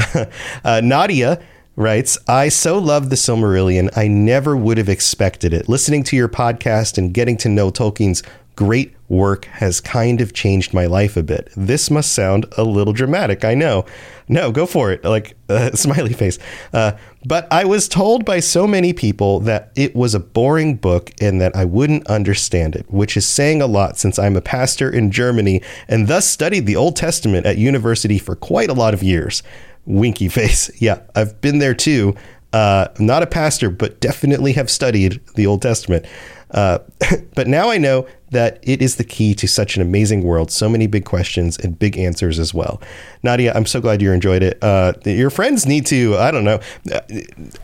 uh, 0.64 0.80
Nadia 0.80 1.40
writes, 1.76 2.16
I 2.28 2.48
so 2.48 2.78
love 2.78 3.10
the 3.10 3.16
Silmarillion. 3.16 3.90
I 3.96 4.06
never 4.06 4.56
would 4.56 4.78
have 4.78 4.88
expected 4.88 5.52
it. 5.52 5.68
Listening 5.68 6.04
to 6.04 6.16
your 6.16 6.28
podcast 6.28 6.96
and 6.98 7.12
getting 7.12 7.36
to 7.38 7.48
know 7.48 7.70
Tolkien's 7.70 8.22
great 8.56 8.94
work 9.08 9.44
has 9.46 9.80
kind 9.80 10.20
of 10.20 10.32
changed 10.32 10.72
my 10.72 10.86
life 10.86 11.16
a 11.16 11.22
bit. 11.22 11.50
This 11.56 11.90
must 11.90 12.12
sound 12.12 12.46
a 12.56 12.64
little 12.64 12.92
dramatic, 12.92 13.44
I 13.44 13.54
know. 13.54 13.84
No, 14.28 14.50
go 14.50 14.64
for 14.66 14.90
it. 14.90 15.04
Like, 15.04 15.36
uh, 15.48 15.72
smiley 15.72 16.12
face. 16.12 16.38
Uh, 16.72 16.92
but 17.26 17.46
I 17.52 17.64
was 17.64 17.88
told 17.88 18.24
by 18.24 18.40
so 18.40 18.66
many 18.66 18.92
people 18.92 19.40
that 19.40 19.72
it 19.76 19.94
was 19.94 20.14
a 20.14 20.20
boring 20.20 20.76
book 20.76 21.10
and 21.20 21.40
that 21.40 21.54
I 21.54 21.64
wouldn't 21.64 22.06
understand 22.06 22.74
it, 22.76 22.90
which 22.90 23.16
is 23.16 23.26
saying 23.26 23.60
a 23.60 23.66
lot 23.66 23.98
since 23.98 24.18
I'm 24.18 24.36
a 24.36 24.42
pastor 24.42 24.90
in 24.90 25.10
Germany 25.10 25.62
and 25.88 26.08
thus 26.08 26.26
studied 26.26 26.66
the 26.66 26.76
Old 26.76 26.96
Testament 26.96 27.46
at 27.46 27.58
university 27.58 28.18
for 28.18 28.34
quite 28.34 28.70
a 28.70 28.74
lot 28.74 28.94
of 28.94 29.02
years. 29.02 29.42
Winky 29.86 30.28
face. 30.28 30.70
Yeah, 30.80 31.00
I've 31.14 31.40
been 31.40 31.58
there 31.58 31.74
too. 31.74 32.14
Uh, 32.54 32.86
not 33.00 33.20
a 33.20 33.26
pastor, 33.26 33.68
but 33.68 33.98
definitely 33.98 34.52
have 34.52 34.70
studied 34.70 35.20
the 35.34 35.44
Old 35.44 35.60
Testament. 35.60 36.06
Uh, 36.52 36.78
but 37.34 37.48
now 37.48 37.68
I 37.68 37.78
know 37.78 38.06
that 38.30 38.60
it 38.62 38.80
is 38.80 38.94
the 38.94 39.02
key 39.02 39.34
to 39.34 39.48
such 39.48 39.74
an 39.74 39.82
amazing 39.82 40.22
world. 40.22 40.52
So 40.52 40.68
many 40.68 40.86
big 40.86 41.04
questions 41.04 41.58
and 41.58 41.76
big 41.76 41.98
answers 41.98 42.38
as 42.38 42.54
well. 42.54 42.80
Nadia, 43.24 43.52
I'm 43.54 43.66
so 43.66 43.80
glad 43.80 44.00
you 44.00 44.12
enjoyed 44.12 44.44
it. 44.44 44.62
Uh, 44.62 44.92
your 45.04 45.30
friends 45.30 45.66
need 45.66 45.84
to, 45.86 46.16
I 46.16 46.30
don't 46.30 46.44
know. 46.44 46.60
Uh, 46.92 47.00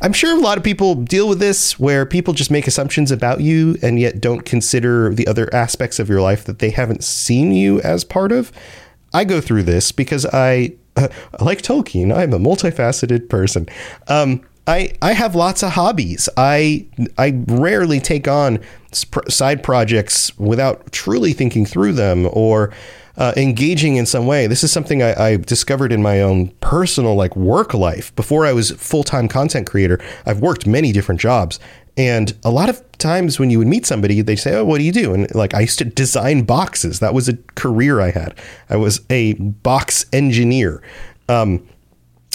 I'm 0.02 0.12
sure 0.12 0.36
a 0.36 0.40
lot 0.40 0.58
of 0.58 0.64
people 0.64 0.96
deal 0.96 1.28
with 1.28 1.38
this 1.38 1.78
where 1.78 2.04
people 2.04 2.34
just 2.34 2.50
make 2.50 2.66
assumptions 2.66 3.12
about 3.12 3.40
you 3.40 3.76
and 3.82 4.00
yet 4.00 4.20
don't 4.20 4.44
consider 4.44 5.14
the 5.14 5.28
other 5.28 5.48
aspects 5.54 6.00
of 6.00 6.08
your 6.08 6.20
life 6.20 6.44
that 6.46 6.58
they 6.58 6.70
haven't 6.70 7.04
seen 7.04 7.52
you 7.52 7.80
as 7.82 8.02
part 8.02 8.32
of. 8.32 8.50
I 9.12 9.22
go 9.22 9.40
through 9.40 9.62
this 9.62 9.92
because 9.92 10.26
I, 10.26 10.72
uh, 10.96 11.06
like 11.40 11.62
Tolkien, 11.62 12.12
I'm 12.12 12.32
a 12.32 12.40
multifaceted 12.40 13.28
person. 13.28 13.68
Um, 14.08 14.42
I, 14.70 14.92
I 15.02 15.14
have 15.14 15.34
lots 15.34 15.64
of 15.64 15.72
hobbies. 15.72 16.28
I 16.36 16.86
I 17.18 17.42
rarely 17.48 17.98
take 17.98 18.28
on 18.28 18.60
side 18.92 19.64
projects 19.64 20.36
without 20.38 20.92
truly 20.92 21.32
thinking 21.32 21.66
through 21.66 21.94
them 21.94 22.28
or 22.32 22.72
uh, 23.16 23.32
engaging 23.36 23.96
in 23.96 24.06
some 24.06 24.26
way. 24.26 24.46
This 24.46 24.62
is 24.62 24.70
something 24.70 25.02
I, 25.02 25.20
I, 25.20 25.36
discovered 25.36 25.92
in 25.92 26.00
my 26.00 26.20
own 26.20 26.48
personal 26.60 27.16
like 27.16 27.34
work 27.34 27.74
life. 27.74 28.14
Before 28.14 28.46
I 28.46 28.52
was 28.52 28.70
full 28.70 29.02
time 29.02 29.26
content 29.26 29.68
creator, 29.68 30.00
I've 30.24 30.38
worked 30.38 30.68
many 30.68 30.92
different 30.92 31.20
jobs, 31.20 31.58
and 31.96 32.32
a 32.44 32.50
lot 32.52 32.68
of 32.68 32.80
times 32.98 33.40
when 33.40 33.50
you 33.50 33.58
would 33.58 33.66
meet 33.66 33.86
somebody, 33.86 34.22
they 34.22 34.36
say, 34.36 34.54
"Oh, 34.54 34.64
what 34.64 34.78
do 34.78 34.84
you 34.84 34.92
do?" 34.92 35.12
And 35.12 35.34
like 35.34 35.52
I 35.52 35.62
used 35.62 35.80
to 35.80 35.84
design 35.84 36.42
boxes. 36.42 37.00
That 37.00 37.12
was 37.12 37.28
a 37.28 37.36
career 37.56 38.00
I 38.00 38.12
had. 38.12 38.38
I 38.68 38.76
was 38.76 39.00
a 39.10 39.32
box 39.34 40.06
engineer. 40.12 40.80
Um, 41.28 41.66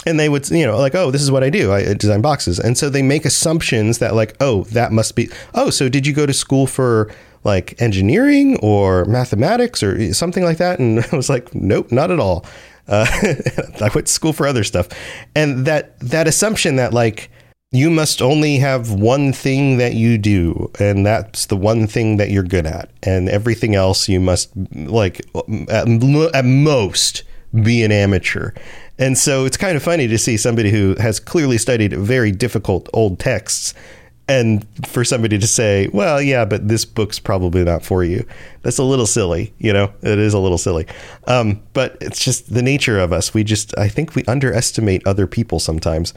and 0.06 0.20
they 0.20 0.30
would 0.30 0.50
you 0.50 0.66
know 0.66 0.78
like 0.78 0.96
oh 0.96 1.12
this 1.12 1.22
is 1.22 1.32
what 1.32 1.44
i 1.44 1.50
do. 1.50 1.72
I 1.72 1.94
design 1.94 2.22
boxes. 2.22 2.60
And 2.60 2.78
so 2.78 2.90
they 2.90 3.02
make 3.02 3.26
assumptions 3.26 4.00
that 4.00 4.16
like 4.16 4.36
oh 4.40 4.64
that 4.66 4.92
must 4.92 5.16
be 5.16 5.30
oh 5.54 5.70
so 5.70 5.90
did 5.90 6.06
you 6.06 6.14
go 6.14 6.26
to 6.26 6.34
school 6.34 6.68
for 6.68 7.14
like 7.44 7.80
engineering 7.82 8.58
or 8.62 9.06
mathematics 9.06 9.84
or 9.84 10.14
something 10.14 10.44
like 10.44 10.58
that? 10.58 10.80
And 10.80 11.00
i 11.12 11.16
was 11.16 11.30
like 11.30 11.54
nope 11.54 11.92
not 11.92 12.12
at 12.12 12.20
all. 12.20 12.46
Uh, 12.88 13.08
i 13.82 13.90
went 13.94 14.08
to 14.08 14.14
school 14.14 14.34
for 14.34 14.48
other 14.48 14.64
stuff. 14.64 14.88
And 15.36 15.66
that 15.66 16.00
that 16.00 16.28
assumption 16.28 16.76
that 16.76 16.94
like 16.94 17.32
you 17.72 17.90
must 17.90 18.22
only 18.22 18.58
have 18.58 18.92
one 18.92 19.34
thing 19.34 19.78
that 19.78 19.96
you 19.96 20.18
do 20.18 20.72
and 20.80 21.06
that's 21.06 21.48
the 21.48 21.58
one 21.58 21.88
thing 21.88 22.18
that 22.18 22.30
you're 22.30 22.44
good 22.44 22.66
at 22.66 22.90
and 23.04 23.28
everything 23.28 23.76
else 23.76 24.08
you 24.08 24.20
must 24.20 24.50
like 24.74 25.20
at, 25.68 25.88
at 26.34 26.46
most 26.46 27.24
be 27.64 27.84
an 27.84 27.92
amateur 27.92 28.52
and 28.98 29.18
so 29.18 29.46
it's 29.46 29.58
kind 29.58 29.76
of 29.76 29.84
funny 29.84 30.08
to 30.08 30.18
see 30.18 30.38
somebody 30.38 30.72
who 30.72 30.96
has 31.00 31.20
clearly 31.20 31.58
studied 31.58 31.94
very 31.94 32.32
difficult 32.32 32.90
old 32.94 33.20
texts 33.20 33.74
and 34.28 34.66
for 34.88 35.04
somebody 35.04 35.38
to 35.38 35.46
say, 35.46 35.88
well, 35.94 36.20
yeah, 36.22 36.46
but 36.46 36.68
this 36.68 36.84
book's 36.84 37.20
probably 37.20 37.64
not 37.64 37.86
for 37.86 38.04
you. 38.04 38.26
That's 38.64 38.80
a 38.80 38.84
little 38.84 39.06
silly, 39.06 39.54
you 39.60 39.72
know, 39.72 39.94
it 40.02 40.18
is 40.18 40.34
a 40.34 40.40
little 40.40 40.58
silly. 40.58 40.88
Um, 41.28 41.62
but 41.74 41.98
it's 42.02 42.24
just 42.24 42.52
the 42.52 42.64
nature 42.64 42.98
of 42.98 43.14
us. 43.14 43.34
We 43.34 43.44
just, 43.44 43.78
I 43.78 43.88
think 43.88 44.16
we 44.16 44.24
underestimate 44.24 45.06
other 45.06 45.28
people 45.28 45.60
sometimes. 45.60 46.14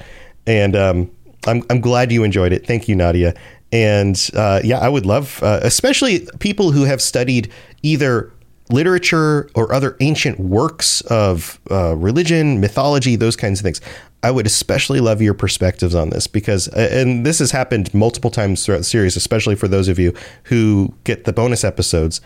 And 0.47 0.75
um, 0.75 1.11
I'm, 1.47 1.62
I'm 1.68 1.80
glad 1.80 2.11
you 2.11 2.25
enjoyed 2.25 2.52
it. 2.52 2.66
Thank 2.66 2.88
you, 2.88 2.97
Nadia. 2.97 3.35
And 3.73 4.30
uh, 4.34 4.60
yeah, 4.64 4.78
I 4.78 4.88
would 4.88 5.04
love, 5.04 5.43
uh, 5.43 5.60
especially 5.62 6.26
people 6.38 6.73
who 6.73 6.84
have 6.84 7.02
studied 7.02 7.52
either 7.82 8.32
literature 8.71 9.49
or 9.54 9.73
other 9.73 9.97
ancient 10.00 10.39
works 10.39 11.00
of 11.02 11.59
uh, 11.71 11.97
religion, 11.97 12.61
mythology, 12.61 13.17
those 13.17 13.37
kinds 13.37 13.61
of 13.61 13.65
things. 13.65 13.81
I 14.23 14.31
would 14.31 14.47
especially 14.47 15.00
love 15.00 15.23
your 15.23 15.35
perspectives 15.35 15.95
on 15.95 16.11
this 16.11 16.26
because, 16.26 16.69
uh, 16.69 16.89
and 16.91 17.25
this 17.25 17.39
has 17.39 17.52
happened 17.52 17.93
multiple 17.95 18.31
times 18.31 18.65
throughout 18.65 18.78
the 18.78 18.85
series, 18.85 19.17
especially 19.17 19.54
for 19.54 19.69
those 19.69 19.89
of 19.89 19.99
you 19.99 20.13
who 20.45 20.93
get 21.04 21.25
the 21.25 21.33
bonus 21.33 21.65
episodes. 21.65 22.21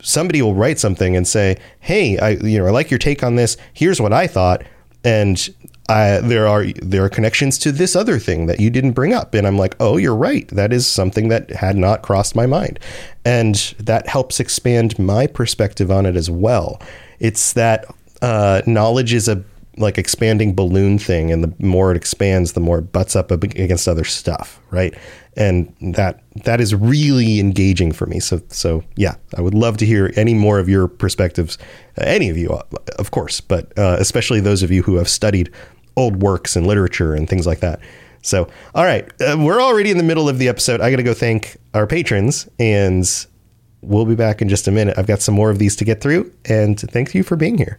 Somebody 0.00 0.40
will 0.40 0.54
write 0.54 0.78
something 0.78 1.16
and 1.16 1.26
say, 1.26 1.56
"Hey, 1.80 2.18
I 2.18 2.30
you 2.30 2.58
know 2.58 2.66
I 2.66 2.70
like 2.70 2.90
your 2.90 2.98
take 2.98 3.22
on 3.22 3.34
this. 3.34 3.56
Here's 3.72 4.00
what 4.00 4.12
I 4.12 4.26
thought," 4.26 4.62
and 5.04 5.48
I, 5.88 6.18
there 6.18 6.46
are 6.46 6.66
there 6.66 7.04
are 7.04 7.08
connections 7.08 7.56
to 7.58 7.72
this 7.72 7.96
other 7.96 8.18
thing 8.18 8.46
that 8.46 8.60
you 8.60 8.68
didn't 8.68 8.92
bring 8.92 9.14
up, 9.14 9.34
and 9.34 9.46
I'm 9.46 9.56
like, 9.56 9.74
oh, 9.80 9.96
you're 9.96 10.14
right. 10.14 10.46
That 10.48 10.72
is 10.72 10.86
something 10.86 11.28
that 11.28 11.50
had 11.50 11.76
not 11.76 12.02
crossed 12.02 12.36
my 12.36 12.46
mind, 12.46 12.78
and 13.24 13.54
that 13.78 14.06
helps 14.06 14.38
expand 14.38 14.98
my 14.98 15.26
perspective 15.26 15.90
on 15.90 16.04
it 16.04 16.14
as 16.14 16.30
well. 16.30 16.80
It's 17.20 17.54
that 17.54 17.86
uh, 18.20 18.62
knowledge 18.66 19.14
is 19.14 19.28
a 19.28 19.42
like 19.78 19.96
expanding 19.96 20.54
balloon 20.54 20.98
thing, 20.98 21.32
and 21.32 21.42
the 21.42 21.54
more 21.64 21.90
it 21.90 21.96
expands, 21.96 22.52
the 22.52 22.60
more 22.60 22.80
it 22.80 22.92
butts 22.92 23.16
up 23.16 23.30
against 23.30 23.88
other 23.88 24.04
stuff, 24.04 24.60
right? 24.70 24.94
And 25.36 25.72
that 25.94 26.22
that 26.44 26.60
is 26.60 26.74
really 26.74 27.40
engaging 27.40 27.92
for 27.92 28.04
me. 28.06 28.20
So 28.20 28.42
so 28.48 28.84
yeah, 28.96 29.14
I 29.36 29.40
would 29.40 29.54
love 29.54 29.78
to 29.78 29.86
hear 29.86 30.12
any 30.16 30.34
more 30.34 30.58
of 30.58 30.68
your 30.68 30.86
perspectives, 30.86 31.56
any 31.96 32.28
of 32.28 32.36
you, 32.36 32.60
of 32.98 33.10
course, 33.10 33.40
but 33.40 33.72
uh, 33.78 33.96
especially 33.98 34.40
those 34.40 34.62
of 34.62 34.70
you 34.70 34.82
who 34.82 34.96
have 34.96 35.08
studied 35.08 35.50
old 35.98 36.22
works 36.22 36.56
and 36.56 36.66
literature 36.66 37.14
and 37.14 37.28
things 37.28 37.46
like 37.46 37.60
that. 37.60 37.80
So, 38.22 38.48
all 38.74 38.84
right, 38.84 39.10
uh, 39.20 39.36
we're 39.38 39.60
already 39.60 39.90
in 39.90 39.96
the 39.96 40.04
middle 40.04 40.28
of 40.28 40.38
the 40.38 40.48
episode. 40.48 40.80
I 40.80 40.90
got 40.90 40.96
to 40.96 41.02
go 41.02 41.14
thank 41.14 41.56
our 41.74 41.86
patrons, 41.86 42.48
and 42.58 43.04
we'll 43.80 44.04
be 44.04 44.14
back 44.14 44.42
in 44.42 44.48
just 44.48 44.68
a 44.68 44.70
minute. 44.70 44.98
I've 44.98 45.06
got 45.06 45.20
some 45.20 45.34
more 45.34 45.50
of 45.50 45.58
these 45.58 45.76
to 45.76 45.84
get 45.84 46.00
through, 46.00 46.32
and 46.44 46.78
thank 46.78 47.14
you 47.14 47.22
for 47.22 47.36
being 47.36 47.58
here. 47.58 47.78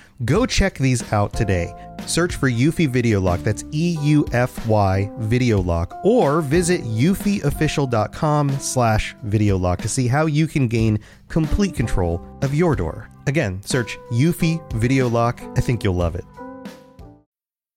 Go 0.25 0.45
check 0.45 0.75
these 0.75 1.11
out 1.13 1.33
today. 1.33 1.73
Search 2.05 2.35
for 2.35 2.49
Eufy 2.49 2.87
Video 2.87 3.19
Lock, 3.19 3.39
that's 3.39 3.63
E 3.71 3.97
U 4.01 4.25
F 4.33 4.67
Y 4.67 5.09
Video 5.17 5.59
Lock, 5.61 5.97
or 6.03 6.41
visit 6.41 6.81
eufyofficial.com 6.81 8.49
slash 8.59 9.15
video 9.23 9.57
lock 9.57 9.79
to 9.81 9.87
see 9.87 10.07
how 10.07 10.27
you 10.27 10.45
can 10.47 10.67
gain 10.67 10.99
complete 11.27 11.73
control 11.73 12.23
of 12.43 12.53
your 12.53 12.75
door. 12.75 13.09
Again, 13.25 13.61
search 13.63 13.97
Eufy 14.11 14.61
Video 14.73 15.07
Lock. 15.07 15.41
I 15.57 15.61
think 15.61 15.83
you'll 15.83 15.95
love 15.95 16.15
it. 16.15 16.25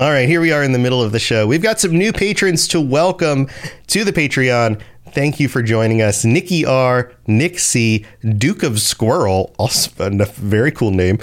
All 0.00 0.08
right, 0.10 0.26
here 0.26 0.40
we 0.40 0.50
are 0.50 0.62
in 0.64 0.72
the 0.72 0.78
middle 0.78 1.02
of 1.02 1.12
the 1.12 1.18
show. 1.18 1.46
We've 1.46 1.60
got 1.60 1.78
some 1.78 1.92
new 1.92 2.10
patrons 2.10 2.66
to 2.68 2.80
welcome 2.80 3.50
to 3.88 4.02
the 4.02 4.14
Patreon. 4.14 4.80
Thank 5.10 5.38
you 5.38 5.46
for 5.46 5.62
joining 5.62 6.00
us. 6.00 6.24
Nikki 6.24 6.64
R, 6.64 7.12
Nick 7.26 7.58
C, 7.58 8.06
Duke 8.38 8.62
of 8.62 8.80
Squirrel, 8.80 9.54
also 9.58 9.90
a 9.98 10.24
very 10.24 10.72
cool 10.72 10.90
name, 10.90 11.18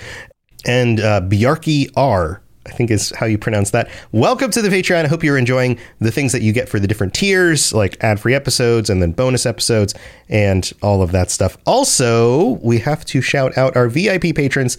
and 0.63 0.99
uh, 0.99 1.21
Bjarki 1.21 1.89
R. 1.97 2.43
I 2.67 2.71
think 2.71 2.91
is 2.91 3.11
how 3.15 3.25
you 3.25 3.39
pronounce 3.39 3.71
that. 3.71 3.89
Welcome 4.11 4.51
to 4.51 4.61
the 4.61 4.69
Patreon. 4.69 5.05
I 5.05 5.07
hope 5.07 5.23
you're 5.23 5.39
enjoying 5.39 5.79
the 5.99 6.11
things 6.11 6.31
that 6.33 6.43
you 6.43 6.53
get 6.53 6.69
for 6.69 6.79
the 6.79 6.87
different 6.87 7.15
tiers, 7.15 7.73
like 7.73 7.97
ad 8.03 8.19
free 8.19 8.35
episodes 8.35 8.91
and 8.91 9.01
then 9.01 9.11
bonus 9.11 9.47
episodes 9.47 9.95
and 10.29 10.71
all 10.83 11.01
of 11.01 11.13
that 11.13 11.31
stuff. 11.31 11.57
Also, 11.65 12.59
we 12.61 12.77
have 12.79 13.05
to 13.05 13.21
shout 13.21 13.57
out 13.57 13.75
our 13.75 13.87
VIP 13.87 14.35
patrons. 14.35 14.77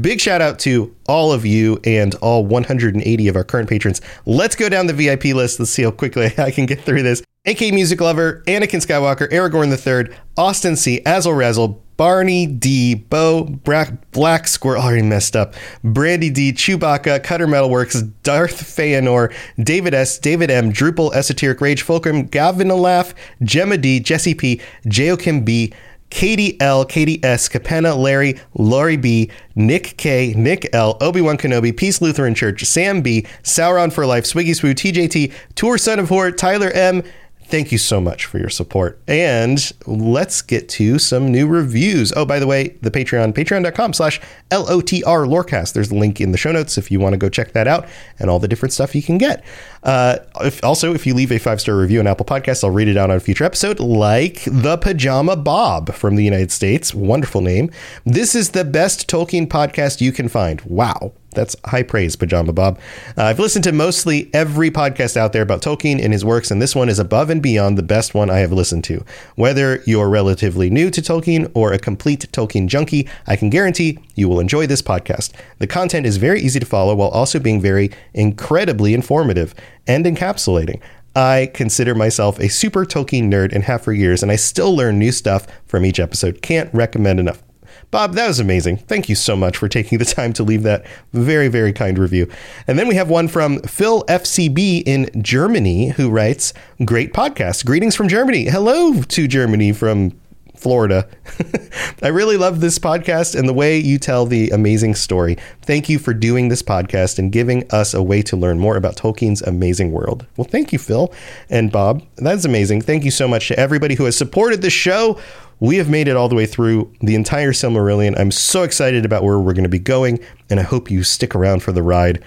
Big 0.00 0.20
shout 0.20 0.42
out 0.42 0.58
to 0.60 0.94
all 1.06 1.32
of 1.32 1.46
you 1.46 1.80
and 1.84 2.14
all 2.16 2.44
180 2.44 3.28
of 3.28 3.36
our 3.36 3.44
current 3.44 3.68
patrons. 3.68 4.00
Let's 4.26 4.54
go 4.54 4.68
down 4.68 4.86
the 4.86 4.92
VIP 4.92 5.24
list. 5.26 5.58
Let's 5.58 5.70
see 5.70 5.82
how 5.82 5.90
quickly 5.90 6.32
I 6.38 6.50
can 6.50 6.66
get 6.66 6.82
through 6.82 7.02
this. 7.02 7.22
AK 7.46 7.72
Music 7.72 7.98
Lover, 8.02 8.42
Anakin 8.46 8.84
Skywalker, 8.84 9.26
Aragorn 9.30 9.70
III, 9.70 10.14
Austin 10.36 10.76
C, 10.76 11.00
Azel 11.06 11.32
Razzle, 11.32 11.82
Barney 11.96 12.46
D, 12.46 12.94
Bo, 12.94 13.44
Black, 13.44 14.10
Black 14.10 14.46
Squirrel, 14.46 14.82
already 14.82 15.02
messed 15.02 15.34
up, 15.36 15.54
Brandy 15.82 16.28
D, 16.28 16.52
Chewbacca, 16.52 17.22
Cutter 17.22 17.46
Metalworks, 17.46 18.12
Darth 18.22 18.62
Feanor, 18.62 19.34
David 19.62 19.94
S, 19.94 20.18
David 20.18 20.50
M, 20.50 20.70
Drupal, 20.70 21.14
Esoteric 21.14 21.60
Rage, 21.62 21.80
Fulcrum, 21.80 22.24
Gavin 22.24 22.68
Alaf, 22.68 23.14
Gemma 23.42 23.78
D, 23.78 24.00
Jesse 24.00 24.34
P, 24.34 24.60
Joachim 24.84 25.42
B, 25.42 25.72
Katie 26.10 26.60
L, 26.60 26.84
Katie 26.84 27.22
S, 27.24 27.48
Capenna, 27.48 27.96
Larry, 27.96 28.38
Laurie 28.54 28.96
B, 28.96 29.30
Nick 29.54 29.96
K, 29.96 30.34
Nick 30.36 30.68
L, 30.72 30.96
Obi 31.00 31.20
Wan 31.20 31.38
Kenobi, 31.38 31.74
Peace 31.74 32.02
Lutheran 32.02 32.34
Church, 32.34 32.64
Sam 32.64 33.00
B, 33.00 33.26
Sauron 33.42 33.92
for 33.92 34.04
Life, 34.04 34.24
Swiggy 34.24 34.50
Swoo, 34.50 34.74
TJT, 34.74 35.32
Tour 35.54 35.78
Son 35.78 35.98
of 35.98 36.08
Hort, 36.08 36.36
Tyler 36.36 36.70
M, 36.72 37.02
Thank 37.50 37.72
you 37.72 37.78
so 37.78 38.00
much 38.00 38.26
for 38.26 38.38
your 38.38 38.48
support. 38.48 39.00
And 39.08 39.72
let's 39.84 40.40
get 40.40 40.68
to 40.70 41.00
some 41.00 41.32
new 41.32 41.48
reviews. 41.48 42.12
Oh, 42.14 42.24
by 42.24 42.38
the 42.38 42.46
way, 42.46 42.76
the 42.80 42.92
Patreon, 42.92 43.32
patreon.com 43.34 43.92
slash 43.92 44.20
L-O-T-R 44.52 45.24
Lorecast. 45.24 45.72
There's 45.72 45.90
a 45.90 45.96
link 45.96 46.20
in 46.20 46.30
the 46.30 46.38
show 46.38 46.52
notes 46.52 46.78
if 46.78 46.92
you 46.92 47.00
want 47.00 47.14
to 47.14 47.16
go 47.16 47.28
check 47.28 47.50
that 47.52 47.66
out 47.66 47.88
and 48.20 48.30
all 48.30 48.38
the 48.38 48.46
different 48.46 48.72
stuff 48.72 48.94
you 48.94 49.02
can 49.02 49.18
get. 49.18 49.44
Uh, 49.82 50.18
if, 50.42 50.62
also, 50.62 50.94
if 50.94 51.08
you 51.08 51.12
leave 51.12 51.32
a 51.32 51.38
five-star 51.38 51.76
review 51.76 51.98
on 51.98 52.06
Apple 52.06 52.24
Podcasts, 52.24 52.62
I'll 52.62 52.70
read 52.70 52.86
it 52.86 52.96
out 52.96 53.10
on 53.10 53.16
a 53.16 53.20
future 53.20 53.44
episode, 53.44 53.80
like 53.80 54.44
the 54.46 54.78
Pajama 54.78 55.34
Bob 55.34 55.92
from 55.92 56.14
the 56.14 56.22
United 56.22 56.52
States. 56.52 56.94
Wonderful 56.94 57.40
name. 57.40 57.72
This 58.04 58.36
is 58.36 58.50
the 58.50 58.64
best 58.64 59.10
Tolkien 59.10 59.48
podcast 59.48 60.00
you 60.00 60.12
can 60.12 60.28
find. 60.28 60.60
Wow. 60.60 61.14
That's 61.32 61.54
high 61.64 61.84
praise, 61.84 62.16
Pajama 62.16 62.52
Bob. 62.52 62.78
Uh, 63.16 63.24
I've 63.24 63.38
listened 63.38 63.64
to 63.64 63.72
mostly 63.72 64.30
every 64.34 64.70
podcast 64.70 65.16
out 65.16 65.32
there 65.32 65.42
about 65.42 65.62
Tolkien 65.62 66.02
and 66.02 66.12
his 66.12 66.24
works, 66.24 66.50
and 66.50 66.60
this 66.60 66.74
one 66.74 66.88
is 66.88 66.98
above 66.98 67.30
and 67.30 67.40
beyond 67.40 67.78
the 67.78 67.82
best 67.82 68.14
one 68.14 68.30
I 68.30 68.38
have 68.38 68.52
listened 68.52 68.84
to. 68.84 69.04
Whether 69.36 69.82
you're 69.86 70.08
relatively 70.08 70.70
new 70.70 70.90
to 70.90 71.00
Tolkien 71.00 71.50
or 71.54 71.72
a 71.72 71.78
complete 71.78 72.26
Tolkien 72.32 72.66
junkie, 72.66 73.08
I 73.26 73.36
can 73.36 73.48
guarantee 73.48 73.98
you 74.16 74.28
will 74.28 74.40
enjoy 74.40 74.66
this 74.66 74.82
podcast. 74.82 75.32
The 75.58 75.66
content 75.68 76.04
is 76.04 76.16
very 76.16 76.40
easy 76.40 76.58
to 76.58 76.66
follow 76.66 76.94
while 76.96 77.10
also 77.10 77.38
being 77.38 77.60
very 77.60 77.90
incredibly 78.12 78.92
informative 78.92 79.54
and 79.86 80.04
encapsulating. 80.04 80.80
I 81.14 81.50
consider 81.54 81.94
myself 81.94 82.38
a 82.38 82.48
super 82.48 82.84
Tolkien 82.84 83.24
nerd 83.24 83.52
and 83.52 83.64
have 83.64 83.82
for 83.82 83.92
years, 83.92 84.22
and 84.22 84.30
I 84.30 84.36
still 84.36 84.74
learn 84.74 84.98
new 84.98 85.12
stuff 85.12 85.46
from 85.66 85.84
each 85.84 85.98
episode. 85.98 86.42
Can't 86.42 86.72
recommend 86.72 87.18
enough. 87.18 87.42
Bob, 87.90 88.14
that 88.14 88.28
was 88.28 88.38
amazing. 88.38 88.76
Thank 88.76 89.08
you 89.08 89.16
so 89.16 89.34
much 89.34 89.56
for 89.56 89.68
taking 89.68 89.98
the 89.98 90.04
time 90.04 90.32
to 90.34 90.44
leave 90.44 90.62
that 90.62 90.86
very, 91.12 91.48
very 91.48 91.72
kind 91.72 91.98
review. 91.98 92.30
And 92.68 92.78
then 92.78 92.86
we 92.86 92.94
have 92.94 93.10
one 93.10 93.26
from 93.26 93.60
Phil 93.62 94.04
FCB 94.04 94.84
in 94.86 95.10
Germany 95.20 95.88
who 95.88 96.08
writes, 96.08 96.52
Great 96.84 97.12
podcast. 97.12 97.66
Greetings 97.66 97.96
from 97.96 98.08
Germany. 98.08 98.44
Hello 98.44 99.02
to 99.02 99.26
Germany 99.26 99.72
from 99.72 100.12
Florida. 100.60 101.08
I 102.02 102.08
really 102.08 102.36
love 102.36 102.60
this 102.60 102.78
podcast 102.78 103.36
and 103.36 103.48
the 103.48 103.54
way 103.54 103.78
you 103.78 103.98
tell 103.98 104.26
the 104.26 104.50
amazing 104.50 104.94
story. 104.94 105.36
Thank 105.62 105.88
you 105.88 105.98
for 105.98 106.12
doing 106.14 106.48
this 106.48 106.62
podcast 106.62 107.18
and 107.18 107.32
giving 107.32 107.64
us 107.72 107.94
a 107.94 108.02
way 108.02 108.22
to 108.22 108.36
learn 108.36 108.58
more 108.60 108.76
about 108.76 108.96
Tolkien's 108.96 109.42
amazing 109.42 109.90
world. 109.90 110.26
Well, 110.36 110.46
thank 110.46 110.72
you, 110.72 110.78
Phil 110.78 111.12
and 111.48 111.72
Bob. 111.72 112.04
That's 112.16 112.44
amazing. 112.44 112.82
Thank 112.82 113.04
you 113.04 113.10
so 113.10 113.26
much 113.26 113.48
to 113.48 113.58
everybody 113.58 113.94
who 113.94 114.04
has 114.04 114.16
supported 114.16 114.60
the 114.60 114.70
show. 114.70 115.18
We 115.60 115.76
have 115.76 115.90
made 115.90 116.08
it 116.08 116.16
all 116.16 116.30
the 116.30 116.34
way 116.34 116.46
through 116.46 116.90
the 117.02 117.14
entire 117.14 117.52
Silmarillion. 117.52 118.18
I'm 118.18 118.30
so 118.30 118.62
excited 118.62 119.04
about 119.04 119.22
where 119.22 119.38
we're 119.38 119.52
going 119.52 119.64
to 119.64 119.68
be 119.68 119.78
going, 119.78 120.18
and 120.48 120.58
I 120.58 120.62
hope 120.62 120.90
you 120.90 121.02
stick 121.02 121.34
around 121.34 121.62
for 121.62 121.70
the 121.70 121.82
ride. 121.82 122.24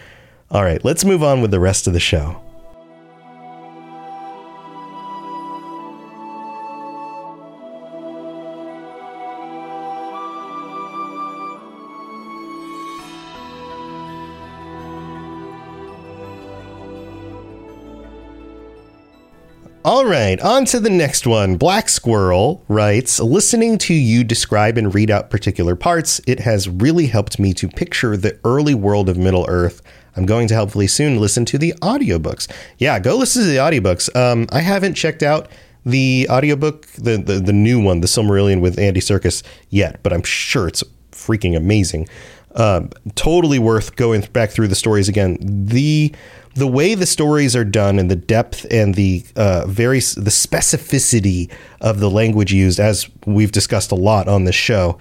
All 0.52 0.64
right, 0.64 0.84
let's 0.86 1.04
move 1.04 1.24
on 1.24 1.42
with 1.42 1.50
the 1.50 1.60
rest 1.60 1.88
of 1.88 1.94
the 1.94 2.00
show. 2.00 2.43
All 19.86 20.06
right, 20.06 20.40
on 20.40 20.64
to 20.68 20.80
the 20.80 20.90
next 20.90 21.28
one. 21.28 21.58
Black 21.58 21.90
Squirrel 21.90 22.64
writes 22.70 23.20
Listening 23.20 23.78
to 23.80 23.94
you 23.94 24.24
describe 24.24 24.78
and 24.78 24.96
read 24.96 25.12
out 25.12 25.30
particular 25.30 25.76
parts, 25.76 26.22
it 26.26 26.40
has 26.40 26.70
really 26.70 27.08
helped 27.08 27.38
me 27.38 27.54
to 27.56 27.68
picture 27.68 28.16
the 28.16 28.40
early 28.46 28.74
world 28.74 29.10
of 29.10 29.18
Middle 29.18 29.46
Earth. 29.50 29.82
I'm 30.16 30.26
going 30.26 30.48
to 30.48 30.56
hopefully 30.56 30.88
soon 30.88 31.20
listen 31.20 31.44
to 31.44 31.58
the 31.58 31.74
audiobooks. 31.82 32.50
Yeah, 32.78 32.98
go 33.00 33.18
listen 33.18 33.42
to 33.42 33.48
the 33.50 33.58
audiobooks. 33.58 34.16
Um, 34.16 34.48
I 34.54 34.62
haven't 34.62 34.94
checked 34.94 35.22
out 35.22 35.50
the 35.86 36.28
audiobook, 36.30 36.86
the, 36.94 37.18
the, 37.18 37.42
the 37.42 37.52
new 37.52 37.84
one, 37.84 38.00
The 38.00 38.08
Silmarillion 38.08 38.62
with 38.62 38.80
Andy 38.80 39.02
Serkis, 39.02 39.44
yet, 39.70 40.02
but 40.02 40.14
I'm 40.14 40.24
sure 40.24 40.66
it's 40.66 40.86
freaking 41.12 41.58
amazing. 41.58 42.08
Um, 42.56 42.92
totally 43.16 43.60
worth 43.60 43.96
going 43.96 44.22
back 44.32 44.52
through 44.52 44.68
the 44.68 44.76
stories 44.76 45.10
again. 45.10 45.38
The 45.42 46.14
the 46.56 46.68
way 46.68 46.96
the 46.96 47.06
stories 47.06 47.56
are 47.56 47.66
done 47.66 48.00
and 48.00 48.10
the 48.10 48.16
depth 48.16 48.66
and 48.72 48.96
the 48.96 49.26
uh, 49.36 49.66
very 49.68 50.00
the 50.00 50.30
specificity 50.30 51.52
of 51.82 52.00
the 52.00 52.10
language 52.10 52.54
used, 52.54 52.80
as 52.80 53.10
we've 53.26 53.52
discussed 53.52 53.92
a 53.92 53.96
lot 53.96 54.28
on 54.28 54.44
this 54.46 54.56
show, 54.56 54.98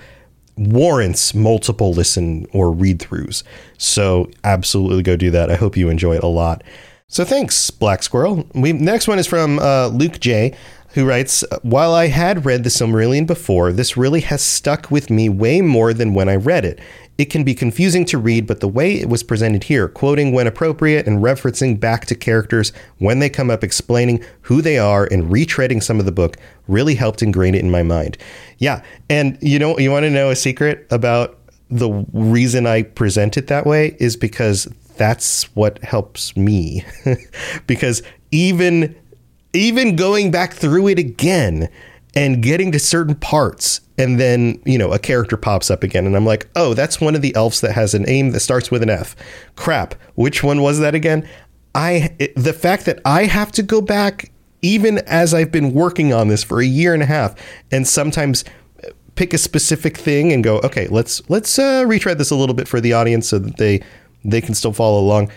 warrants 0.57 1.35
multiple 1.35 1.93
listen 1.93 2.47
or 2.53 2.71
read 2.71 2.99
throughs. 2.99 3.43
So 3.79 4.31
absolutely 4.45 5.03
go 5.03 5.17
do 5.17 5.31
that. 5.31 5.51
I 5.51 5.57
hope 5.57 5.77
you 5.77 5.88
enjoy 5.88 6.17
it 6.17 6.25
a 6.25 6.29
lot. 6.29 6.62
So 7.09 7.25
thanks, 7.25 7.71
Black 7.71 8.03
Squirrel. 8.03 8.47
We 8.55 8.73
next 8.73 9.07
one 9.07 9.19
is 9.19 9.27
from 9.27 9.59
uh, 9.59 9.88
Luke 9.88 10.21
J 10.21 10.57
who 10.95 11.07
writes, 11.07 11.45
While 11.62 11.95
I 11.95 12.09
had 12.09 12.45
read 12.45 12.65
the 12.65 12.71
Silmarillion 12.71 13.27
before, 13.27 13.73
this 13.73 13.97
really 13.97 14.21
has 14.21 14.43
stuck 14.43 14.91
with 14.91 15.11
me 15.11 15.29
way 15.29 15.61
more 15.61 15.95
than 15.95 16.15
when 16.15 16.29
I 16.29 16.37
read 16.37 16.65
it. 16.65 16.81
It 17.18 17.27
can 17.27 17.44
be 17.44 17.55
confusing 17.55 18.05
to 18.07 18.18
read, 18.18 18.46
but 18.46 18.61
the 18.61 18.68
way 18.68 18.98
it 18.98 19.09
was 19.09 19.22
presented 19.22 19.64
here, 19.64 19.87
quoting 19.87 20.33
when 20.33 20.46
appropriate 20.46 21.07
and 21.07 21.22
referencing 21.22 21.79
back 21.79 22.07
to 22.07 22.14
characters 22.14 22.72
when 22.98 23.18
they 23.18 23.29
come 23.29 23.51
up, 23.51 23.62
explaining 23.62 24.25
who 24.42 24.62
they 24.62 24.79
are 24.79 25.07
and 25.11 25.31
retreading 25.31 25.83
some 25.83 26.01
of 26.01 26.07
the 26.07 26.12
book, 26.12 26.37
really 26.68 26.94
helped 26.94 27.22
ingrain 27.22 27.55
it 27.55 27.61
in 27.61 27.70
my 27.70 27.83
mind. 27.83 28.16
Yeah, 28.59 28.83
and 29.11 29.38
you 29.40 29.59
know, 29.59 29.79
you 29.79 29.90
want 29.90 30.05
to 30.05 30.11
know 30.11 30.31
a 30.31 30.37
secret 30.37 30.87
about 30.90 31.38
the 31.70 32.05
reason 32.12 32.66
I 32.66 32.83
present 32.83 33.37
it 33.37 33.46
that 33.48 33.66
way 33.66 33.96
is 33.98 34.16
because 34.16 34.66
that's 34.96 35.44
what 35.55 35.83
helps 35.83 36.37
me. 36.37 36.85
because 37.66 38.03
even 38.31 38.94
even 39.55 39.96
going 39.96 40.31
back 40.31 40.55
through 40.55 40.88
it 40.88 40.98
again 40.98 41.68
and 42.14 42.42
getting 42.42 42.72
to 42.72 42.79
certain 42.79 43.14
parts 43.14 43.81
and 43.98 44.20
then 44.20 44.61
you 44.64 44.77
know 44.79 44.92
a 44.92 44.98
character 44.98 45.37
pops 45.37 45.70
up 45.70 45.83
again 45.83 46.07
and 46.07 46.16
i'm 46.16 46.27
like 46.27 46.48
oh 46.57 46.75
that's 46.75 47.01
one 47.01 47.14
of 47.14 47.22
the 47.22 47.35
elves 47.35 47.61
that 47.61 47.72
has 47.72 47.94
a 47.94 47.98
name 47.98 48.31
that 48.31 48.40
starts 48.40 48.70
with 48.70 48.83
an 48.83 48.90
f 48.90 49.16
crap 49.57 49.94
which 50.14 50.42
one 50.42 50.61
was 50.62 50.79
that 50.79 50.94
again 50.94 51.27
i 51.75 52.14
the 52.37 52.53
fact 52.53 52.85
that 52.85 53.01
i 53.05 53.25
have 53.25 53.51
to 53.51 53.62
go 53.62 53.81
back 53.81 54.31
even 54.62 54.98
as 55.01 55.35
I've 55.35 55.51
been 55.51 55.75
working 55.75 56.12
on 56.12 56.29
this 56.29 56.42
for 56.42 56.61
a 56.61 56.64
year 56.64 56.94
and 56.94 57.03
a 57.03 57.07
half, 57.07 57.35
and 57.70 57.87
sometimes 57.87 58.44
pick 59.16 59.35
a 59.35 59.38
specific 59.38 59.96
thing 59.96 60.33
and 60.33 60.42
go, 60.42 60.59
okay, 60.61 60.87
let's 60.88 61.29
let's 61.29 61.59
uh, 61.59 61.85
retread 61.87 62.18
this 62.18 62.31
a 62.31 62.37
little 62.37 62.55
bit 62.55 62.68
for 62.68 62.81
the 62.81 62.92
audience 62.92 63.29
so 63.29 63.38
that 63.40 63.57
they 63.57 63.83
they 64.25 64.40
can 64.40 64.55
still 64.55 64.72
follow 64.72 65.01
along. 65.01 65.31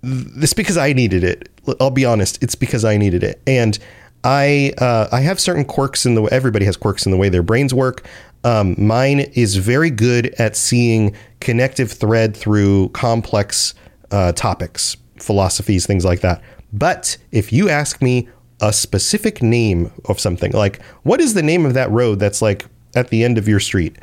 This 0.00 0.52
because 0.52 0.76
I 0.76 0.92
needed 0.92 1.24
it. 1.24 1.48
I'll 1.80 1.90
be 1.90 2.04
honest, 2.04 2.40
it's 2.42 2.54
because 2.54 2.84
I 2.84 2.96
needed 2.96 3.24
it, 3.24 3.42
and 3.46 3.78
I 4.24 4.72
uh, 4.78 5.08
I 5.12 5.20
have 5.20 5.40
certain 5.40 5.64
quirks 5.64 6.04
in 6.04 6.14
the 6.14 6.22
way 6.22 6.28
everybody 6.32 6.64
has 6.64 6.76
quirks 6.76 7.06
in 7.06 7.12
the 7.12 7.18
way 7.18 7.28
their 7.28 7.42
brains 7.42 7.72
work. 7.72 8.06
Um, 8.44 8.74
mine 8.78 9.20
is 9.34 9.56
very 9.56 9.90
good 9.90 10.34
at 10.38 10.56
seeing 10.56 11.14
connective 11.40 11.90
thread 11.90 12.36
through 12.36 12.90
complex 12.90 13.74
uh, 14.10 14.32
topics, 14.32 14.96
philosophies, 15.16 15.86
things 15.86 16.04
like 16.04 16.20
that. 16.20 16.42
But 16.72 17.16
if 17.32 17.52
you 17.52 17.68
ask 17.68 18.00
me 18.02 18.28
a 18.60 18.72
specific 18.72 19.42
name 19.42 19.90
of 20.06 20.20
something, 20.20 20.52
like 20.52 20.82
what 21.02 21.20
is 21.20 21.34
the 21.34 21.42
name 21.42 21.64
of 21.64 21.74
that 21.74 21.90
road 21.90 22.18
that's 22.18 22.42
like 22.42 22.66
at 22.94 23.08
the 23.08 23.24
end 23.24 23.38
of 23.38 23.48
your 23.48 23.60
street, 23.60 23.96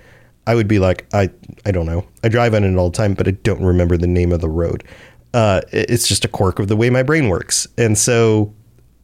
I 0.48 0.56
would 0.56 0.68
be 0.68 0.80
like, 0.80 1.06
I 1.14 1.30
I 1.66 1.72
don't 1.72 1.86
know. 1.86 2.06
I 2.24 2.30
drive 2.30 2.54
on 2.54 2.64
it 2.64 2.76
all 2.78 2.90
the 2.90 2.98
time, 2.98 3.14
but 3.14 3.28
I 3.28 3.32
don't 3.32 3.64
remember 3.64 3.98
the 3.98 4.08
name 4.08 4.32
of 4.32 4.42
the 4.42 4.50
road. 4.50 4.84
Uh, 5.34 5.62
it's 5.72 6.08
just 6.08 6.24
a 6.24 6.30
quirk 6.30 6.60
of 6.60 6.70
the 6.70 6.78
way 6.78 6.90
my 6.90 7.04
brain 7.04 7.28
works, 7.28 7.68
and 7.78 7.98
so 7.98 8.54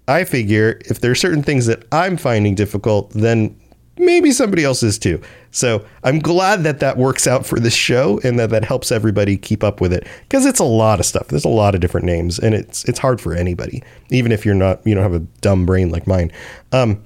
I 0.08 0.24
figure 0.24 0.80
if 0.86 1.00
there 1.00 1.12
are 1.12 1.16
certain 1.16 1.44
things 1.44 1.66
that 1.68 1.86
I'm 1.92 2.18
finding 2.18 2.56
difficult, 2.56 3.12
then 3.12 3.56
maybe 3.98 4.32
somebody 4.32 4.64
else 4.64 4.84
is 4.84 4.98
too. 4.98 5.22
So 5.52 5.86
I'm 6.04 6.20
glad 6.20 6.64
that 6.64 6.80
that 6.80 6.98
works 6.98 7.28
out 7.28 7.46
for 7.46 7.60
this 7.60 7.76
show 7.76 8.20
and 8.24 8.40
that 8.40 8.50
that 8.50 8.66
helps 8.66 8.92
everybody 8.92 9.38
keep 9.38 9.64
up 9.64 9.82
with 9.82 9.94
it 9.94 10.08
because 10.24 10.46
it's 10.46 10.60
a 10.60 10.66
lot 10.66 11.00
of 11.00 11.06
stuff. 11.06 11.28
There's 11.28 11.46
a 11.46 11.50
lot 11.50 11.76
of 11.76 11.82
different 11.82 12.06
names 12.06 12.40
and 12.40 12.56
it's 12.56 12.84
it's 12.86 13.00
hard 13.00 13.22
for 13.22 13.34
anybody, 13.34 13.84
even 14.10 14.32
if 14.32 14.46
you're 14.46 14.56
not 14.56 14.86
you 14.86 14.96
don't 14.96 15.04
have 15.04 15.14
a 15.14 15.26
dumb 15.42 15.66
brain 15.66 15.90
like 15.90 16.08
mine. 16.08 16.32
Um, 16.72 17.04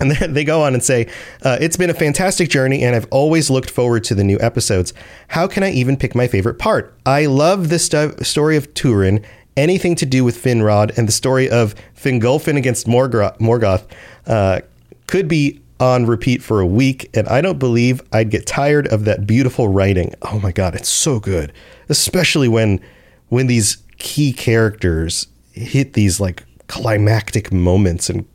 and 0.00 0.10
they 0.36 0.44
go 0.44 0.62
on 0.62 0.74
and 0.74 0.82
say, 0.82 1.08
uh, 1.42 1.58
It's 1.60 1.76
been 1.76 1.90
a 1.90 1.94
fantastic 1.94 2.48
journey, 2.48 2.82
and 2.82 2.96
I've 2.96 3.06
always 3.10 3.50
looked 3.50 3.70
forward 3.70 4.02
to 4.04 4.14
the 4.14 4.24
new 4.24 4.38
episodes. 4.40 4.92
How 5.28 5.46
can 5.46 5.62
I 5.62 5.70
even 5.72 5.96
pick 5.96 6.14
my 6.14 6.26
favorite 6.26 6.58
part? 6.58 6.94
I 7.06 7.26
love 7.26 7.68
the 7.68 7.78
st- 7.78 8.24
story 8.24 8.56
of 8.56 8.72
Turin, 8.74 9.24
anything 9.56 9.94
to 9.96 10.06
do 10.06 10.24
with 10.24 10.42
Finrod, 10.42 10.96
and 10.96 11.08
the 11.08 11.12
story 11.12 11.48
of 11.48 11.74
Fingolfin 11.96 12.56
against 12.56 12.86
Morgoth, 12.86 13.38
Morgoth 13.38 13.84
uh, 14.26 14.60
could 15.06 15.28
be 15.28 15.60
on 15.80 16.04
repeat 16.06 16.42
for 16.42 16.60
a 16.60 16.66
week, 16.66 17.08
and 17.14 17.26
I 17.28 17.40
don't 17.40 17.58
believe 17.58 18.02
I'd 18.12 18.30
get 18.30 18.46
tired 18.46 18.86
of 18.88 19.06
that 19.06 19.26
beautiful 19.26 19.68
writing. 19.68 20.14
Oh 20.22 20.38
my 20.38 20.52
god, 20.52 20.74
it's 20.74 20.90
so 20.90 21.18
good, 21.18 21.52
especially 21.88 22.48
when 22.48 22.80
when 23.28 23.46
these 23.46 23.78
key 23.98 24.32
characters 24.32 25.26
hit 25.52 25.94
these 25.94 26.20
like 26.20 26.44
climactic 26.66 27.52
moments 27.52 28.10
and 28.10 28.26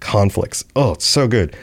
conflicts. 0.00 0.64
Oh, 0.76 0.92
it's 0.92 1.06
so 1.06 1.26
good. 1.26 1.56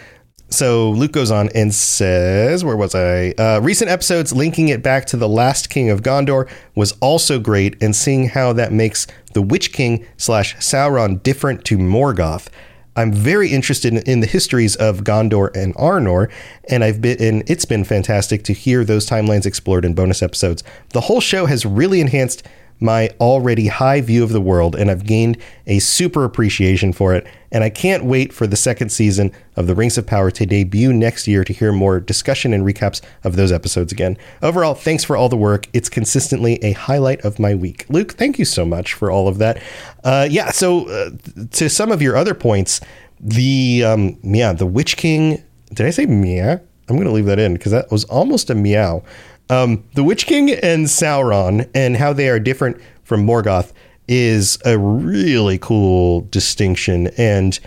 So 0.50 0.92
Luke 0.92 1.12
goes 1.12 1.30
on 1.30 1.50
and 1.50 1.74
says, 1.74 2.64
Where 2.64 2.78
was 2.78 2.96
I? 2.96 3.34
Uh, 3.38 3.60
recent 3.62 3.92
episodes 3.92 4.32
linking 4.32 4.70
it 4.70 4.82
back 4.82 5.06
to 5.08 5.18
the 5.18 5.28
last 5.28 5.70
king 5.70 5.90
of 5.90 6.02
Gondor 6.02 6.50
was 6.74 6.94
also 7.02 7.38
great, 7.38 7.82
and 7.82 7.96
seeing 7.96 8.30
how 8.30 8.54
that 8.54 8.72
makes 8.72 9.08
the 9.34 9.42
Witch 9.42 9.74
King 9.74 10.06
slash 10.16 10.56
Sauron 10.58 11.22
different 11.22 11.66
to 11.66 11.78
Morgoth. 11.78 12.48
I'm 12.96 13.14
very 13.14 13.50
interested 13.50 13.94
in, 13.94 14.22
the 14.22 14.28
histories 14.28 14.76
of 14.76 15.02
Gondor 15.02 15.56
and 15.56 15.76
Arnor, 15.76 16.32
and 16.68 16.84
I've 16.84 17.00
been 17.00 17.22
and 17.22 17.44
it's 17.48 17.66
been 17.66 17.84
fantastic 17.84 18.44
to 18.46 18.54
hear 18.54 18.84
those 18.84 19.06
timelines 19.06 19.46
explored 19.46 19.86
in 19.86 19.94
bonus 19.94 20.24
episodes. 20.24 20.64
The 20.94 21.02
whole 21.02 21.22
show 21.22 21.46
has 21.46 21.64
really 21.66 22.02
enhanced 22.02 22.42
my 22.80 23.10
already 23.20 23.68
high 23.68 24.02
view 24.02 24.24
of 24.24 24.30
the 24.30 24.42
world, 24.42 24.76
and 24.76 24.92
I've 24.92 25.06
gained 25.06 25.38
a 25.66 25.80
super 25.80 26.24
appreciation 26.24 26.94
for 26.94 27.14
it. 27.16 27.26
And 27.52 27.64
I 27.64 27.70
can't 27.70 28.04
wait 28.04 28.34
for 28.34 28.46
the 28.46 28.58
second 28.58 28.90
season 28.90 29.32
of 29.56 29.68
The 29.68 29.76
Rings 29.76 29.98
of 29.98 30.06
Power 30.06 30.30
to 30.32 30.46
debut 30.46 30.92
next 30.92 31.28
year 31.28 31.44
to 31.46 31.54
hear 31.54 31.72
more 31.72 32.00
discussion 32.00 32.54
and 32.54 32.64
recaps 32.66 33.02
of 33.24 33.36
those 33.38 33.52
episodes 33.52 33.92
again. 33.94 34.18
Overall, 34.42 34.74
thanks 34.74 35.04
for 35.04 35.16
all 35.16 35.30
the 35.30 35.38
work. 35.38 35.68
It's 35.74 35.90
consistently 35.90 36.62
a 36.64 36.74
highlight 36.74 37.22
of 37.22 37.40
my 37.40 37.56
week. 37.56 37.86
Luke, 37.90 38.14
thank 38.14 38.38
you 38.38 38.46
so 38.46 38.66
much 38.66 38.94
for 38.94 39.10
all 39.10 39.28
of 39.28 39.38
that. 39.38 39.62
Uh, 40.04 40.28
yeah, 40.30 40.52
so 40.52 40.90
uh, 40.90 41.12
to 41.52 41.70
some 41.70 41.92
of 41.92 42.02
your 42.02 42.18
other 42.18 42.34
points, 42.34 42.82
the 43.20 43.84
um, 43.84 44.20
yeah, 44.24 44.54
the 44.54 44.66
Witch 44.66 44.98
King. 44.98 45.44
Did 45.74 45.86
I 45.86 45.90
say 45.90 46.06
meow? 46.06 46.60
I'm 46.90 46.96
going 46.96 47.08
to 47.08 47.14
leave 47.14 47.26
that 47.26 47.40
in 47.40 47.54
because 47.54 47.72
that 47.72 47.92
was 47.92 48.06
almost 48.06 48.50
a 48.50 48.56
meow. 48.56 49.04
Um, 49.50 49.84
the 49.94 50.04
Witch 50.04 50.26
King 50.26 50.52
and 50.52 50.88
Sauron 50.88 51.70
and 51.74 51.96
how 51.96 52.14
they 52.14 52.30
are 52.30 52.40
different 52.40 52.82
from 53.04 53.26
Morgoth 53.26 53.72
is 54.08 54.58
a 54.66 54.78
really 54.78 55.58
cool 55.58 56.22
distinction 56.30 57.08
and 57.18 57.60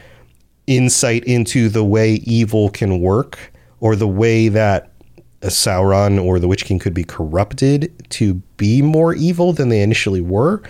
insight 0.66 1.24
into 1.24 1.68
the 1.68 1.84
way 1.84 2.14
evil 2.14 2.70
can 2.70 3.00
work 3.00 3.52
or 3.80 3.96
the 3.96 4.08
way 4.08 4.48
that 4.48 4.92
Sauron 5.42 6.22
or 6.22 6.38
the 6.38 6.48
Witch 6.48 6.64
King 6.64 6.78
could 6.78 6.94
be 6.94 7.04
corrupted 7.04 7.92
to 8.10 8.34
be 8.56 8.82
more 8.82 9.14
evil 9.14 9.52
than 9.52 9.70
they 9.70 9.82
initially 9.82 10.20
were. 10.20 10.62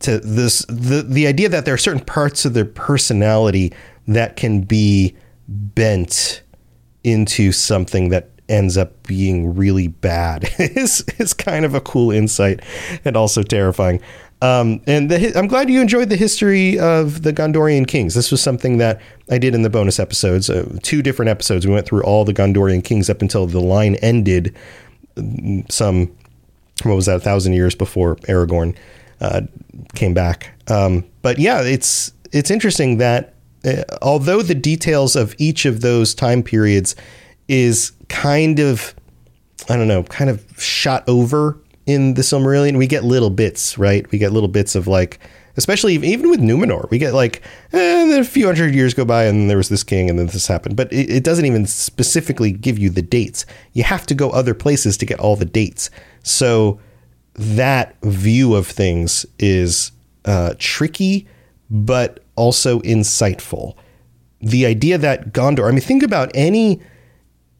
To 0.00 0.18
this, 0.18 0.64
the 0.68 1.04
the 1.06 1.26
idea 1.26 1.48
that 1.48 1.64
there 1.64 1.74
are 1.74 1.78
certain 1.78 2.04
parts 2.04 2.44
of 2.44 2.54
their 2.54 2.64
personality 2.64 3.72
that 4.08 4.36
can 4.36 4.62
be 4.62 5.14
bent 5.48 6.42
into 7.04 7.52
something 7.52 8.08
that 8.10 8.31
ends 8.48 8.76
up 8.76 9.06
being 9.06 9.54
really 9.54 9.88
bad 9.88 10.48
is 10.58 11.04
is 11.18 11.32
kind 11.32 11.64
of 11.64 11.74
a 11.74 11.80
cool 11.80 12.10
insight 12.10 12.60
and 13.04 13.16
also 13.16 13.42
terrifying. 13.42 14.00
Um, 14.40 14.80
and 14.88 15.08
the, 15.08 15.38
I'm 15.38 15.46
glad 15.46 15.70
you 15.70 15.80
enjoyed 15.80 16.08
the 16.08 16.16
history 16.16 16.76
of 16.76 17.22
the 17.22 17.32
Gondorian 17.32 17.86
kings. 17.86 18.14
This 18.14 18.32
was 18.32 18.42
something 18.42 18.78
that 18.78 19.00
I 19.30 19.38
did 19.38 19.54
in 19.54 19.62
the 19.62 19.70
bonus 19.70 20.00
episodes, 20.00 20.50
uh, 20.50 20.78
two 20.82 21.00
different 21.00 21.28
episodes. 21.28 21.64
We 21.64 21.72
went 21.72 21.86
through 21.86 22.02
all 22.02 22.24
the 22.24 22.34
Gondorian 22.34 22.82
kings 22.82 23.08
up 23.08 23.22
until 23.22 23.46
the 23.46 23.60
line 23.60 23.94
ended. 23.96 24.56
Some 25.68 26.16
what 26.82 26.96
was 26.96 27.06
that? 27.06 27.16
A 27.16 27.20
thousand 27.20 27.52
years 27.52 27.74
before 27.74 28.16
Aragorn 28.28 28.76
uh, 29.20 29.42
came 29.94 30.14
back. 30.14 30.50
Um, 30.68 31.04
but 31.22 31.38
yeah, 31.38 31.62
it's 31.62 32.12
it's 32.32 32.50
interesting 32.50 32.98
that 32.98 33.34
uh, 33.64 33.84
although 34.00 34.42
the 34.42 34.54
details 34.54 35.14
of 35.16 35.34
each 35.38 35.64
of 35.64 35.80
those 35.80 36.14
time 36.14 36.42
periods 36.42 36.96
is 37.48 37.92
kind 38.12 38.58
of 38.58 38.94
I 39.68 39.76
don't 39.76 39.88
know, 39.88 40.02
kind 40.04 40.30
of 40.30 40.44
shot 40.60 41.04
over 41.08 41.58
in 41.86 42.14
the 42.14 42.22
Silmarillion. 42.22 42.78
We 42.78 42.86
get 42.86 43.04
little 43.04 43.30
bits, 43.30 43.78
right? 43.78 44.10
We 44.10 44.18
get 44.18 44.32
little 44.32 44.48
bits 44.48 44.74
of 44.74 44.86
like, 44.86 45.18
especially 45.56 45.94
even 45.94 46.30
with 46.30 46.40
Numenor, 46.40 46.90
we 46.90 46.98
get 46.98 47.14
like, 47.14 47.42
eh, 47.72 48.18
a 48.18 48.24
few 48.24 48.46
hundred 48.46 48.74
years 48.74 48.94
go 48.94 49.04
by 49.04 49.24
and 49.24 49.48
there 49.48 49.56
was 49.56 49.68
this 49.68 49.84
king 49.84 50.08
and 50.10 50.18
then 50.18 50.26
this 50.26 50.46
happened. 50.46 50.76
But 50.76 50.92
it, 50.92 51.10
it 51.10 51.24
doesn't 51.24 51.44
even 51.44 51.66
specifically 51.66 52.52
give 52.52 52.78
you 52.78 52.90
the 52.90 53.02
dates. 53.02 53.46
You 53.72 53.84
have 53.84 54.06
to 54.06 54.14
go 54.14 54.30
other 54.30 54.54
places 54.54 54.96
to 54.98 55.06
get 55.06 55.20
all 55.20 55.36
the 55.36 55.44
dates. 55.44 55.90
So 56.22 56.80
that 57.34 57.96
view 58.02 58.54
of 58.54 58.66
things 58.66 59.26
is 59.38 59.92
uh, 60.24 60.54
tricky, 60.58 61.26
but 61.70 62.22
also 62.36 62.80
insightful. 62.80 63.76
The 64.40 64.66
idea 64.66 64.98
that 64.98 65.32
Gondor, 65.32 65.68
I 65.68 65.70
mean, 65.70 65.80
think 65.80 66.02
about 66.02 66.30
any 66.34 66.80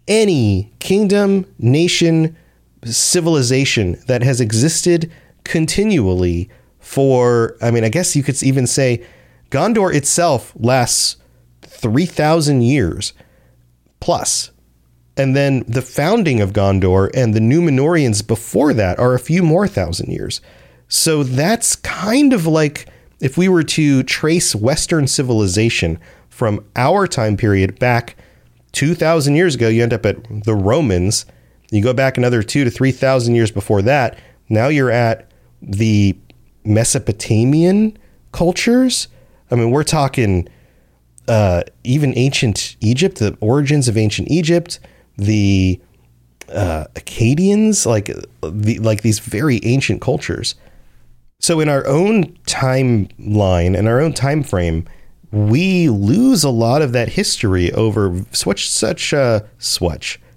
any 0.09 0.73
kingdom, 0.79 1.47
nation, 1.59 2.37
civilization 2.85 3.99
that 4.07 4.23
has 4.23 4.41
existed 4.41 5.11
continually 5.45 6.51
for, 6.81 7.57
I 7.63 7.71
mean, 7.71 7.85
I 7.85 7.89
guess 7.89 8.17
you 8.17 8.23
could 8.23 8.43
even 8.43 8.67
say 8.67 9.05
Gondor 9.51 9.95
itself 9.95 10.53
lasts 10.57 11.17
3,000 11.63 12.63
years 12.63 13.13
plus. 14.01 14.51
And 15.17 15.37
then 15.37 15.65
the 15.69 15.83
founding 15.83 16.41
of 16.41 16.53
Gondor 16.53 17.11
and 17.15 17.35
the 17.35 17.41
Numenorians 17.41 18.27
before 18.27 18.73
that 18.75 18.99
are 18.99 19.15
a 19.15 19.19
few 19.19 19.43
more 19.43 19.69
thousand 19.69 20.11
years. 20.11 20.41
So 20.89 21.23
that's 21.23 21.77
kind 21.77 22.33
of 22.33 22.47
like 22.47 22.89
if 23.21 23.37
we 23.37 23.49
were 23.49 23.63
to 23.63 24.03
trace 24.03 24.55
Western 24.55 25.07
civilization 25.07 25.99
from 26.29 26.65
our 26.77 27.07
time 27.07 27.37
period 27.37 27.79
back 27.79 28.17
2,000 28.73 29.37
years 29.37 29.55
ago, 29.55 29.69
you 29.69 29.83
end 29.83 29.93
up 29.93 30.07
at 30.07 30.45
the 30.45 30.55
Romans. 30.55 31.27
You 31.71 31.83
go 31.83 31.93
back 31.93 32.17
another 32.17 32.43
two 32.43 32.65
to 32.65 32.71
3,000 32.71 33.35
years 33.35 33.51
before 33.51 33.83
that. 33.83 34.19
Now 34.49 34.69
you're 34.69 34.91
at 34.91 35.31
the 35.61 36.17
Mesopotamian 36.65 37.97
cultures. 38.33 39.09
I 39.51 39.55
mean, 39.55 39.71
we're 39.71 39.85
talking 39.85 40.49
uh, 41.29 41.63
even 41.85 42.17
ancient 42.17 42.77
Egypt, 42.81 43.19
the 43.19 43.37
origins 43.41 43.89
of 43.89 43.97
ancient 43.97 44.31
Egypt, 44.31 44.81
the 45.17 45.81
uh, 46.49 46.87
Akkadians, 46.95 47.87
like 47.87 48.07
the, 48.43 48.79
like 48.79 49.03
these 49.03 49.19
very 49.19 49.61
ancient 49.65 50.01
cultures. 50.01 50.55
So 51.41 51.61
in 51.61 51.69
our 51.69 51.87
own 51.87 52.27
timeline 52.47 53.77
and 53.77 53.89
our 53.89 54.01
own 54.01 54.13
time 54.13 54.43
frame, 54.43 54.87
we 55.33 55.89
lose 55.89 56.45
a 56.45 56.51
lot 56.51 56.83
of 56.83 56.93
that 56.93 57.09
history 57.09 57.73
over 57.73 58.25
such 58.33 58.69
such 58.69 59.13
uh, 59.13 59.41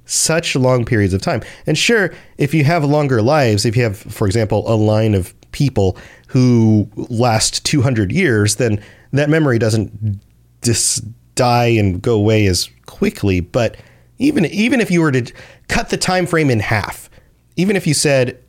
such 0.06 0.56
long 0.56 0.86
periods 0.86 1.14
of 1.14 1.22
time. 1.22 1.42
And 1.68 1.78
sure, 1.78 2.14
if 2.38 2.54
you 2.54 2.64
have 2.64 2.84
longer 2.84 3.22
lives, 3.22 3.66
if 3.66 3.76
you 3.76 3.84
have, 3.84 3.98
for 3.98 4.26
example, 4.26 4.64
a 4.72 4.76
line 4.76 5.14
of 5.14 5.34
people 5.52 5.98
who 6.28 6.90
last 6.96 7.66
200 7.66 8.12
years, 8.12 8.56
then 8.56 8.82
that 9.12 9.30
memory 9.30 9.60
doesn't 9.60 10.20
dis- 10.62 11.02
die 11.36 11.68
and 11.68 12.02
go 12.02 12.16
away 12.16 12.46
as 12.46 12.70
quickly. 12.86 13.40
But 13.40 13.78
even 14.18 14.46
even 14.46 14.80
if 14.80 14.90
you 14.90 15.02
were 15.02 15.12
to 15.12 15.32
cut 15.68 15.90
the 15.90 15.98
time 15.98 16.26
frame 16.26 16.50
in 16.50 16.60
half, 16.60 17.10
even 17.56 17.76
if 17.76 17.86
you 17.86 17.94
said 17.94 18.42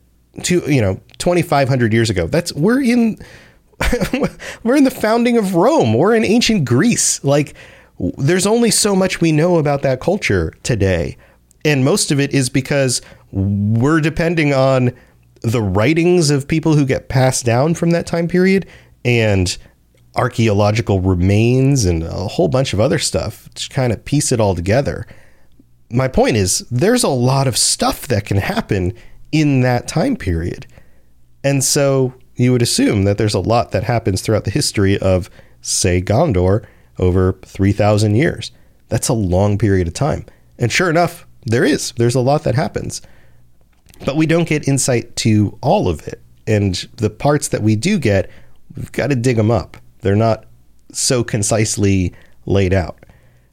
to 0.43 0.61
you 0.71 0.81
know 0.81 1.01
2500 1.17 1.91
years 1.91 2.11
ago 2.11 2.27
that's 2.27 2.53
we're 2.53 2.79
in 2.79 3.17
we're 4.63 4.75
in 4.75 4.83
the 4.83 4.91
founding 4.91 5.37
of 5.37 5.55
Rome 5.55 5.93
we're 5.93 6.15
in 6.15 6.25
ancient 6.25 6.65
Greece 6.65 7.23
like 7.23 7.53
there's 8.17 8.47
only 8.47 8.71
so 8.71 8.95
much 8.95 9.21
we 9.21 9.31
know 9.31 9.57
about 9.57 9.81
that 9.83 9.99
culture 9.99 10.53
today 10.63 11.17
and 11.63 11.83
most 11.83 12.11
of 12.11 12.19
it 12.19 12.33
is 12.33 12.49
because 12.49 13.01
we're 13.31 13.99
depending 13.99 14.53
on 14.53 14.93
the 15.41 15.61
writings 15.61 16.29
of 16.29 16.47
people 16.47 16.75
who 16.75 16.85
get 16.85 17.09
passed 17.09 17.45
down 17.45 17.73
from 17.73 17.91
that 17.91 18.07
time 18.07 18.27
period 18.27 18.65
and 19.05 19.57
archaeological 20.15 20.99
remains 20.99 21.85
and 21.85 22.03
a 22.03 22.27
whole 22.27 22.47
bunch 22.47 22.73
of 22.73 22.79
other 22.79 22.97
stuff 22.97 23.49
to 23.53 23.69
kind 23.69 23.93
of 23.93 24.03
piece 24.03 24.31
it 24.31 24.39
all 24.39 24.55
together. 24.55 25.05
My 25.89 26.07
point 26.07 26.35
is, 26.35 26.59
there's 26.71 27.03
a 27.03 27.09
lot 27.09 27.47
of 27.47 27.57
stuff 27.57 28.07
that 28.07 28.25
can 28.25 28.37
happen 28.37 28.93
in 29.31 29.61
that 29.61 29.87
time 29.87 30.15
period. 30.15 30.65
And 31.43 31.63
so 31.63 32.13
you 32.37 32.51
would 32.51 32.61
assume 32.61 33.03
that 33.03 33.17
there's 33.17 33.33
a 33.33 33.39
lot 33.39 33.71
that 33.71 33.83
happens 33.83 34.21
throughout 34.21 34.45
the 34.45 34.51
history 34.51 34.97
of, 34.97 35.29
say, 35.61 36.01
Gondor 36.01 36.65
over 36.99 37.33
3,000 37.43 38.15
years. 38.15 38.51
That's 38.89 39.09
a 39.09 39.13
long 39.13 39.57
period 39.57 39.87
of 39.87 39.93
time. 39.93 40.25
And 40.57 40.71
sure 40.71 40.89
enough, 40.89 41.27
there 41.45 41.65
is. 41.65 41.93
There's 41.97 42.15
a 42.15 42.21
lot 42.21 42.43
that 42.43 42.55
happens. 42.55 43.01
But 44.05 44.15
we 44.15 44.25
don't 44.25 44.47
get 44.47 44.67
insight 44.67 45.15
to 45.17 45.57
all 45.61 45.89
of 45.89 46.07
it. 46.07 46.21
And 46.45 46.75
the 46.97 47.09
parts 47.09 47.49
that 47.49 47.61
we 47.61 47.75
do 47.75 47.99
get, 47.99 48.29
we've 48.75 48.91
got 48.91 49.07
to 49.07 49.15
dig 49.15 49.35
them 49.35 49.51
up. 49.51 49.77
They're 50.01 50.15
not 50.15 50.45
so 50.91 51.23
concisely 51.23 52.13
laid 52.45 52.73
out. 52.73 52.96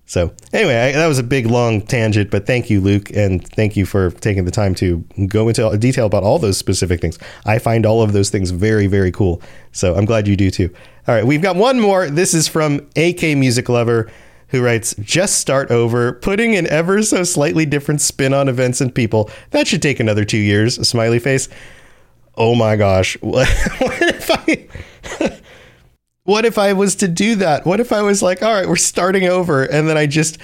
So, 0.06 0.34
anyway, 0.52 0.76
I, 0.76 0.92
that 0.92 1.06
was 1.06 1.18
a 1.18 1.22
big 1.22 1.46
long 1.46 1.80
tangent, 1.80 2.30
but 2.30 2.46
thank 2.46 2.68
you, 2.68 2.80
Luke, 2.80 3.10
and 3.10 3.46
thank 3.52 3.74
you 3.74 3.86
for 3.86 4.10
taking 4.10 4.44
the 4.44 4.50
time 4.50 4.74
to 4.76 4.98
go 5.28 5.48
into 5.48 5.76
detail 5.78 6.04
about 6.04 6.22
all 6.22 6.38
those 6.38 6.58
specific 6.58 7.00
things. 7.00 7.18
I 7.46 7.58
find 7.58 7.86
all 7.86 8.02
of 8.02 8.12
those 8.12 8.28
things 8.28 8.50
very, 8.50 8.86
very 8.86 9.10
cool. 9.10 9.40
So, 9.72 9.94
I'm 9.94 10.04
glad 10.04 10.28
you 10.28 10.36
do 10.36 10.50
too. 10.50 10.68
All 11.08 11.14
right, 11.14 11.26
we've 11.26 11.40
got 11.40 11.56
one 11.56 11.80
more. 11.80 12.10
This 12.10 12.34
is 12.34 12.48
from 12.48 12.86
AK 12.96 13.22
Music 13.36 13.68
Lover, 13.70 14.10
who 14.48 14.62
writes, 14.62 14.94
Just 15.00 15.38
start 15.38 15.70
over, 15.70 16.12
putting 16.12 16.54
an 16.54 16.66
ever 16.66 17.02
so 17.02 17.24
slightly 17.24 17.64
different 17.64 18.02
spin 18.02 18.34
on 18.34 18.48
events 18.48 18.82
and 18.82 18.94
people. 18.94 19.30
That 19.50 19.66
should 19.66 19.82
take 19.82 20.00
another 20.00 20.26
two 20.26 20.38
years. 20.38 20.86
Smiley 20.86 21.18
face. 21.18 21.48
Oh 22.36 22.54
my 22.54 22.76
gosh. 22.76 23.16
What, 23.22 23.48
what 23.78 24.02
if 24.02 24.30
I 24.30 25.40
what 26.24 26.44
if 26.44 26.58
I 26.58 26.72
was 26.72 26.96
to 26.96 27.08
do 27.08 27.36
that? 27.36 27.66
What 27.66 27.80
if 27.80 27.92
I 27.92 28.02
was 28.02 28.22
like, 28.22 28.42
all 28.42 28.52
right, 28.52 28.68
we're 28.68 28.76
starting 28.76 29.24
over, 29.24 29.64
and 29.64 29.88
then 29.88 29.96
I 29.96 30.06
just 30.06 30.38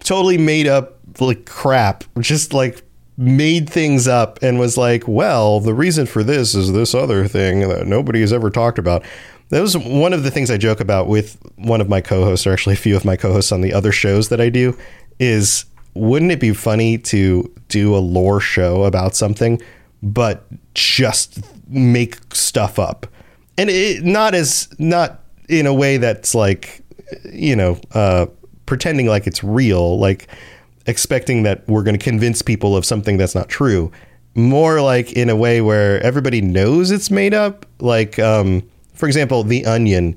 totally 0.00 0.38
made 0.38 0.66
up 0.66 0.98
like 1.20 1.44
crap, 1.44 2.04
just 2.20 2.52
like 2.52 2.82
made 3.16 3.68
things 3.68 4.08
up 4.08 4.42
and 4.42 4.58
was 4.58 4.76
like, 4.76 5.06
well, 5.06 5.60
the 5.60 5.74
reason 5.74 6.06
for 6.06 6.22
this 6.24 6.54
is 6.54 6.72
this 6.72 6.94
other 6.94 7.28
thing 7.28 7.68
that 7.68 7.86
nobody 7.86 8.20
has 8.20 8.32
ever 8.32 8.50
talked 8.50 8.78
about. 8.78 9.04
That 9.50 9.60
was 9.60 9.76
one 9.76 10.12
of 10.12 10.22
the 10.22 10.30
things 10.30 10.50
I 10.50 10.56
joke 10.56 10.80
about 10.80 11.06
with 11.06 11.36
one 11.56 11.80
of 11.80 11.88
my 11.88 12.00
co-hosts, 12.00 12.46
or 12.46 12.52
actually 12.52 12.74
a 12.74 12.76
few 12.76 12.96
of 12.96 13.04
my 13.04 13.16
co-hosts 13.16 13.52
on 13.52 13.60
the 13.60 13.72
other 13.72 13.92
shows 13.92 14.28
that 14.30 14.40
I 14.40 14.48
do, 14.48 14.76
is 15.18 15.64
wouldn't 15.94 16.32
it 16.32 16.40
be 16.40 16.54
funny 16.54 16.98
to 16.98 17.52
do 17.68 17.94
a 17.94 17.98
lore 17.98 18.40
show 18.40 18.84
about 18.84 19.14
something, 19.14 19.60
but 20.02 20.44
just 20.74 21.40
make 21.68 22.18
stuff 22.34 22.78
up? 22.78 23.06
And 23.56 23.70
it 23.70 24.02
not 24.02 24.34
as 24.34 24.68
not 24.78 25.23
in 25.48 25.66
a 25.66 25.74
way 25.74 25.96
that's 25.96 26.34
like, 26.34 26.82
you 27.24 27.56
know, 27.56 27.78
uh, 27.92 28.26
pretending 28.66 29.06
like 29.06 29.26
it's 29.26 29.44
real, 29.44 29.98
like 29.98 30.28
expecting 30.86 31.42
that 31.44 31.66
we're 31.68 31.82
going 31.82 31.98
to 31.98 32.02
convince 32.02 32.42
people 32.42 32.76
of 32.76 32.84
something 32.84 33.16
that's 33.16 33.34
not 33.34 33.48
true. 33.48 33.90
More 34.34 34.80
like 34.80 35.12
in 35.12 35.30
a 35.30 35.36
way 35.36 35.60
where 35.60 36.02
everybody 36.02 36.40
knows 36.40 36.90
it's 36.90 37.10
made 37.10 37.34
up. 37.34 37.66
Like, 37.78 38.18
um, 38.18 38.68
for 38.94 39.06
example, 39.06 39.42
The 39.44 39.64
Onion 39.64 40.16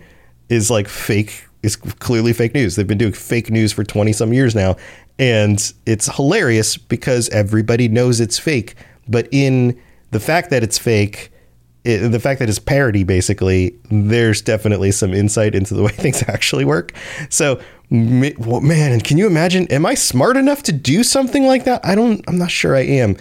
is 0.49 0.71
like 0.71 0.87
fake, 0.87 1.45
is 1.61 1.75
clearly 1.75 2.33
fake 2.33 2.53
news. 2.53 2.75
They've 2.75 2.87
been 2.87 2.97
doing 2.97 3.13
fake 3.13 3.49
news 3.51 3.71
for 3.71 3.83
20 3.83 4.13
some 4.13 4.33
years 4.33 4.55
now. 4.55 4.75
And 5.19 5.73
it's 5.85 6.15
hilarious 6.15 6.77
because 6.77 7.29
everybody 7.29 7.87
knows 7.87 8.19
it's 8.19 8.39
fake. 8.39 8.75
But 9.07 9.27
in 9.31 9.79
the 10.11 10.19
fact 10.19 10.49
that 10.51 10.63
it's 10.63 10.77
fake, 10.77 11.31
it, 11.83 12.09
the 12.09 12.19
fact 12.19 12.39
that 12.39 12.49
it's 12.49 12.59
parody, 12.59 13.03
basically, 13.03 13.77
there's 13.89 14.41
definitely 14.41 14.91
some 14.91 15.13
insight 15.13 15.55
into 15.55 15.73
the 15.73 15.83
way 15.83 15.91
things 15.93 16.23
actually 16.27 16.65
work. 16.65 16.93
So, 17.29 17.59
man, 17.89 18.99
can 19.01 19.17
you 19.17 19.27
imagine? 19.27 19.67
Am 19.67 19.85
I 19.85 19.95
smart 19.95 20.37
enough 20.37 20.63
to 20.63 20.71
do 20.71 21.03
something 21.03 21.45
like 21.45 21.63
that? 21.65 21.85
I 21.85 21.95
don't. 21.95 22.23
I'm 22.27 22.37
not 22.37 22.51
sure 22.51 22.75
I 22.75 22.81
am. 22.81 23.15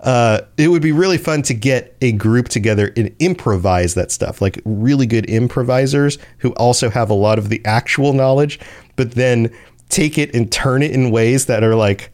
Uh, 0.00 0.40
it 0.56 0.68
would 0.68 0.82
be 0.82 0.90
really 0.90 1.18
fun 1.18 1.42
to 1.42 1.54
get 1.54 1.96
a 2.00 2.10
group 2.12 2.48
together 2.48 2.92
and 2.96 3.14
improvise 3.20 3.94
that 3.94 4.10
stuff, 4.10 4.42
like 4.42 4.60
really 4.64 5.06
good 5.06 5.28
improvisers 5.30 6.18
who 6.38 6.50
also 6.54 6.90
have 6.90 7.08
a 7.08 7.14
lot 7.14 7.38
of 7.38 7.50
the 7.50 7.64
actual 7.64 8.12
knowledge, 8.12 8.58
but 8.96 9.12
then 9.12 9.48
take 9.90 10.18
it 10.18 10.34
and 10.34 10.50
turn 10.50 10.82
it 10.82 10.90
in 10.90 11.12
ways 11.12 11.46
that 11.46 11.62
are 11.62 11.76
like 11.76 12.10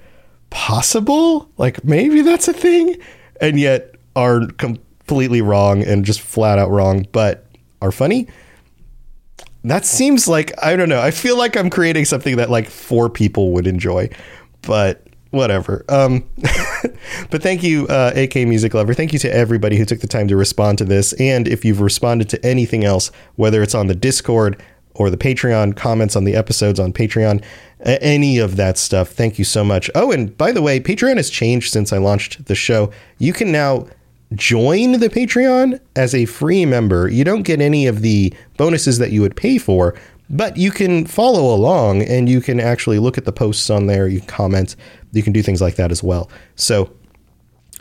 possible, 0.50 1.50
like 1.56 1.82
maybe 1.82 2.20
that's 2.20 2.46
a 2.46 2.52
thing, 2.52 2.96
and 3.40 3.58
yet 3.58 3.94
are 4.14 4.46
completely 5.08 5.40
wrong 5.40 5.82
and 5.82 6.04
just 6.04 6.20
flat 6.20 6.58
out 6.58 6.70
wrong, 6.70 7.06
but 7.12 7.46
are 7.80 7.90
funny. 7.90 8.28
That 9.64 9.86
seems 9.86 10.28
like 10.28 10.52
I 10.62 10.76
don't 10.76 10.88
know. 10.88 11.00
I 11.00 11.10
feel 11.10 11.36
like 11.36 11.56
I'm 11.56 11.70
creating 11.70 12.04
something 12.04 12.36
that 12.36 12.50
like 12.50 12.68
four 12.68 13.08
people 13.08 13.52
would 13.52 13.66
enjoy, 13.66 14.10
but 14.62 15.02
whatever. 15.30 15.84
Um, 15.88 16.28
but 17.30 17.42
thank 17.42 17.62
you, 17.62 17.86
uh, 17.88 18.12
AK 18.14 18.36
Music 18.36 18.74
Lover. 18.74 18.94
Thank 18.94 19.12
you 19.12 19.18
to 19.20 19.34
everybody 19.34 19.76
who 19.76 19.84
took 19.84 20.00
the 20.00 20.06
time 20.06 20.28
to 20.28 20.36
respond 20.36 20.78
to 20.78 20.84
this. 20.84 21.14
And 21.14 21.48
if 21.48 21.64
you've 21.64 21.80
responded 21.80 22.28
to 22.30 22.46
anything 22.46 22.84
else, 22.84 23.10
whether 23.36 23.62
it's 23.62 23.74
on 23.74 23.86
the 23.86 23.94
Discord 23.94 24.62
or 24.94 25.10
the 25.10 25.16
Patreon, 25.16 25.76
comments 25.76 26.16
on 26.16 26.24
the 26.24 26.34
episodes 26.34 26.78
on 26.78 26.92
Patreon, 26.92 27.42
any 27.80 28.38
of 28.38 28.56
that 28.56 28.76
stuff, 28.78 29.10
thank 29.10 29.38
you 29.38 29.44
so 29.44 29.64
much. 29.64 29.90
Oh, 29.94 30.12
and 30.12 30.36
by 30.36 30.52
the 30.52 30.62
way, 30.62 30.80
Patreon 30.80 31.16
has 31.16 31.30
changed 31.30 31.72
since 31.72 31.92
I 31.92 31.98
launched 31.98 32.46
the 32.46 32.54
show. 32.54 32.90
You 33.18 33.32
can 33.32 33.50
now 33.52 33.86
join 34.34 34.92
the 34.92 35.08
Patreon 35.08 35.80
as 35.96 36.14
a 36.14 36.26
free 36.26 36.66
member, 36.66 37.08
you 37.08 37.24
don't 37.24 37.42
get 37.42 37.60
any 37.60 37.86
of 37.86 38.02
the 38.02 38.32
bonuses 38.56 38.98
that 38.98 39.10
you 39.10 39.20
would 39.22 39.36
pay 39.36 39.58
for, 39.58 39.94
but 40.30 40.56
you 40.56 40.70
can 40.70 41.06
follow 41.06 41.54
along 41.54 42.02
and 42.02 42.28
you 42.28 42.40
can 42.40 42.60
actually 42.60 42.98
look 42.98 43.16
at 43.16 43.24
the 43.24 43.32
posts 43.32 43.70
on 43.70 43.86
there, 43.86 44.06
you 44.06 44.18
can 44.18 44.28
comment, 44.28 44.76
you 45.12 45.22
can 45.22 45.32
do 45.32 45.42
things 45.42 45.62
like 45.62 45.76
that 45.76 45.90
as 45.90 46.02
well. 46.02 46.30
So 46.56 46.92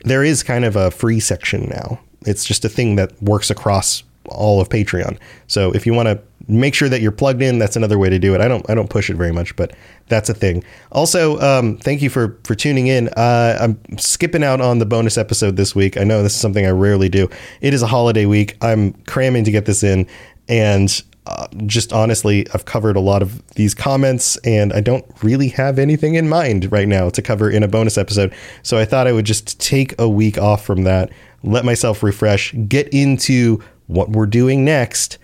there 0.03 0.23
is 0.23 0.43
kind 0.43 0.63
of 0.63 0.75
a 0.75 0.91
free 0.91 1.19
section 1.19 1.67
now. 1.69 1.99
It's 2.25 2.45
just 2.45 2.63
a 2.63 2.69
thing 2.69 2.95
that 2.95 3.21
works 3.21 3.49
across 3.49 4.03
all 4.29 4.62
of 4.62 4.69
Patreon. 4.69 5.17
So 5.47 5.73
if 5.73 5.86
you 5.86 5.93
want 5.93 6.07
to 6.07 6.21
make 6.47 6.73
sure 6.73 6.89
that 6.89 7.01
you're 7.01 7.12
plugged 7.12 7.41
in, 7.41 7.60
that's 7.60 7.75
another 7.75 7.97
way 7.97 8.10
to 8.10 8.19
do 8.19 8.33
it. 8.33 8.41
I 8.41 8.47
don't 8.47 8.67
I 8.69 8.75
don't 8.75 8.89
push 8.89 9.10
it 9.10 9.15
very 9.15 9.31
much, 9.31 9.55
but 9.55 9.73
that's 10.07 10.29
a 10.29 10.33
thing. 10.33 10.63
Also, 10.91 11.39
um, 11.39 11.77
thank 11.77 12.01
you 12.01 12.10
for 12.10 12.39
for 12.43 12.55
tuning 12.55 12.88
in. 12.88 13.10
Uh, 13.10 13.57
I'm 13.60 13.97
skipping 13.97 14.43
out 14.43 14.62
on 14.62 14.79
the 14.79 14.86
bonus 14.86 15.17
episode 15.17 15.57
this 15.57 15.75
week. 15.75 15.97
I 15.97 16.03
know 16.03 16.23
this 16.23 16.33
is 16.33 16.39
something 16.39 16.65
I 16.65 16.71
rarely 16.71 17.10
do. 17.10 17.29
It 17.62 17.73
is 17.73 17.81
a 17.81 17.88
holiday 17.88 18.25
week. 18.25 18.57
I'm 18.62 18.93
cramming 19.05 19.43
to 19.43 19.51
get 19.51 19.65
this 19.65 19.83
in, 19.83 20.07
and 20.47 21.01
uh, 21.27 21.47
just 21.65 21.91
honestly, 21.91 22.47
I've 22.53 22.63
covered 22.63 22.95
a 22.95 23.01
lot 23.01 23.21
of 23.21 23.45
these 23.55 23.73
comments, 23.73 24.38
and 24.38 24.71
I 24.71 24.79
don't 24.79 25.05
really 25.21 25.49
have 25.49 25.77
anything 25.77 26.15
in 26.15 26.29
mind 26.29 26.71
right 26.71 26.88
now 26.88 27.10
to 27.10 27.21
cover 27.21 27.49
in 27.49 27.63
a 27.63 27.67
bonus 27.67 27.97
episode. 27.97 28.33
So 28.63 28.77
I 28.77 28.86
thought 28.86 29.07
I 29.07 29.12
would 29.12 29.25
just 29.25 29.60
take 29.60 29.99
a 29.99 30.07
week 30.07 30.38
off 30.38 30.65
from 30.65 30.83
that, 30.83 31.12
let 31.43 31.65
myself 31.65 32.01
refresh, 32.01 32.53
get 32.69 32.88
into 32.89 33.62
what 33.88 34.10
we're 34.10 34.25
doing 34.25 34.63
next, 34.63 35.17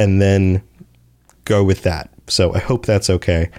and 0.00 0.20
then 0.20 0.62
go 1.44 1.62
with 1.62 1.82
that. 1.82 2.10
So 2.26 2.54
I 2.54 2.58
hope 2.58 2.86
that's 2.86 3.10
okay. 3.10 3.50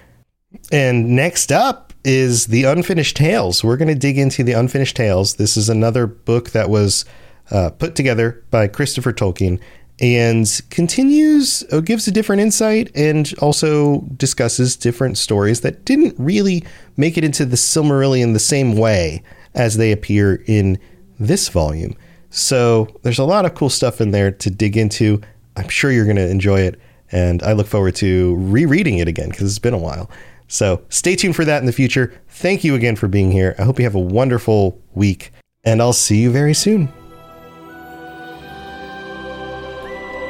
And 0.72 1.10
next 1.14 1.52
up 1.52 1.92
is 2.04 2.46
The 2.46 2.64
Unfinished 2.64 3.16
Tales. 3.16 3.62
We're 3.62 3.76
going 3.76 3.88
to 3.88 3.94
dig 3.94 4.18
into 4.18 4.42
The 4.42 4.52
Unfinished 4.52 4.96
Tales. 4.96 5.36
This 5.36 5.56
is 5.56 5.68
another 5.68 6.06
book 6.06 6.50
that 6.50 6.68
was 6.68 7.04
uh, 7.52 7.70
put 7.70 7.94
together 7.94 8.44
by 8.50 8.66
Christopher 8.66 9.12
Tolkien 9.12 9.60
and 10.00 10.60
continues, 10.70 11.62
uh, 11.70 11.78
gives 11.78 12.08
a 12.08 12.10
different 12.10 12.42
insight 12.42 12.90
and 12.96 13.32
also 13.40 14.00
discusses 14.16 14.74
different 14.74 15.16
stories 15.16 15.60
that 15.60 15.84
didn't 15.84 16.16
really 16.18 16.64
make 16.96 17.16
it 17.16 17.22
into 17.22 17.44
the 17.44 17.56
Silmarillion 17.56 18.32
the 18.32 18.40
same 18.40 18.76
way 18.76 19.22
as 19.54 19.76
they 19.76 19.92
appear 19.92 20.42
in 20.46 20.76
this 21.20 21.48
volume. 21.48 21.94
So 22.30 22.88
there's 23.02 23.18
a 23.20 23.24
lot 23.24 23.44
of 23.44 23.54
cool 23.54 23.70
stuff 23.70 24.00
in 24.00 24.10
there 24.10 24.32
to 24.32 24.50
dig 24.50 24.76
into. 24.76 25.20
I'm 25.56 25.68
sure 25.68 25.90
you're 25.90 26.04
going 26.04 26.16
to 26.16 26.28
enjoy 26.28 26.60
it. 26.60 26.80
And 27.10 27.42
I 27.42 27.52
look 27.52 27.66
forward 27.66 27.94
to 27.96 28.36
rereading 28.36 28.98
it 28.98 29.08
again 29.08 29.28
because 29.28 29.48
it's 29.48 29.58
been 29.58 29.74
a 29.74 29.78
while. 29.78 30.10
So 30.48 30.82
stay 30.88 31.16
tuned 31.16 31.36
for 31.36 31.44
that 31.44 31.60
in 31.60 31.66
the 31.66 31.72
future. 31.72 32.18
Thank 32.28 32.64
you 32.64 32.74
again 32.74 32.96
for 32.96 33.08
being 33.08 33.30
here. 33.30 33.54
I 33.58 33.62
hope 33.62 33.78
you 33.78 33.84
have 33.84 33.94
a 33.94 34.00
wonderful 34.00 34.80
week, 34.94 35.32
and 35.64 35.80
I'll 35.80 35.92
see 35.92 36.20
you 36.20 36.30
very 36.30 36.54
soon. 36.54 36.88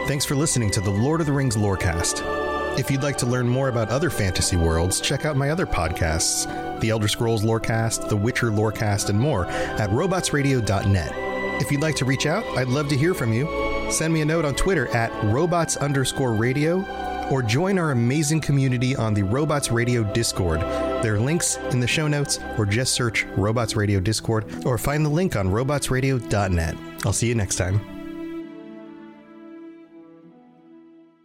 Thanks 0.07 0.25
for 0.25 0.35
listening 0.35 0.71
to 0.73 0.81
the 0.81 0.91
Lord 0.91 1.21
of 1.21 1.27
the 1.27 1.33
Rings 1.33 1.57
Lorecast. 1.57 2.23
If 2.79 2.91
you'd 2.91 3.03
like 3.03 3.17
to 3.19 3.27
learn 3.27 3.49
more 3.49 3.69
about 3.69 3.89
other 3.89 4.11
fantasy 4.11 4.57
worlds, 4.57 5.01
check 5.01 5.25
out 5.25 5.37
my 5.37 5.51
other 5.51 5.67
podcasts, 5.67 6.81
The 6.81 6.91
Elder 6.91 7.09
Scrolls 7.09 7.45
Lorecast, 7.45 8.09
The 8.09 8.17
Witcher 8.17 8.51
Lorecast, 8.51 9.11
and 9.11 9.19
more 9.19 9.47
at 9.47 9.91
robotsradio.net. 9.91 11.13
If 11.61 11.71
you'd 11.71 11.83
like 11.83 11.97
to 11.97 12.05
reach 12.05 12.27
out, 12.27 12.45
I'd 12.57 12.69
love 12.69 12.89
to 12.89 12.97
hear 12.97 13.15
from 13.15 13.33
you. 13.33 13.47
Send 13.91 14.13
me 14.13 14.21
a 14.23 14.25
note 14.25 14.45
on 14.45 14.55
Twitter 14.55 14.89
at 14.89 15.13
robots 15.25 15.77
underscore 15.77 16.33
radio 16.33 16.85
or 17.31 17.43
join 17.43 17.79
our 17.79 17.93
amazing 17.93 18.41
community 18.41 18.95
on 18.97 19.15
the 19.15 19.23
Robots 19.23 19.71
Radio 19.71 20.03
Discord. 20.13 20.61
There 21.03 21.15
are 21.15 21.21
links 21.21 21.57
in 21.71 21.81
the 21.81 21.87
show 21.87 22.07
notes, 22.07 22.39
or 22.59 22.67
just 22.67 22.93
search 22.93 23.25
Robots 23.37 23.75
Radio 23.77 24.01
Discord 24.01 24.67
or 24.67 24.77
find 24.77 25.05
the 25.05 25.11
link 25.11 25.37
on 25.37 25.49
robotsradio.net. 25.49 26.77
I'll 27.05 27.13
see 27.13 27.29
you 27.29 27.35
next 27.35 27.57
time. 27.57 28.02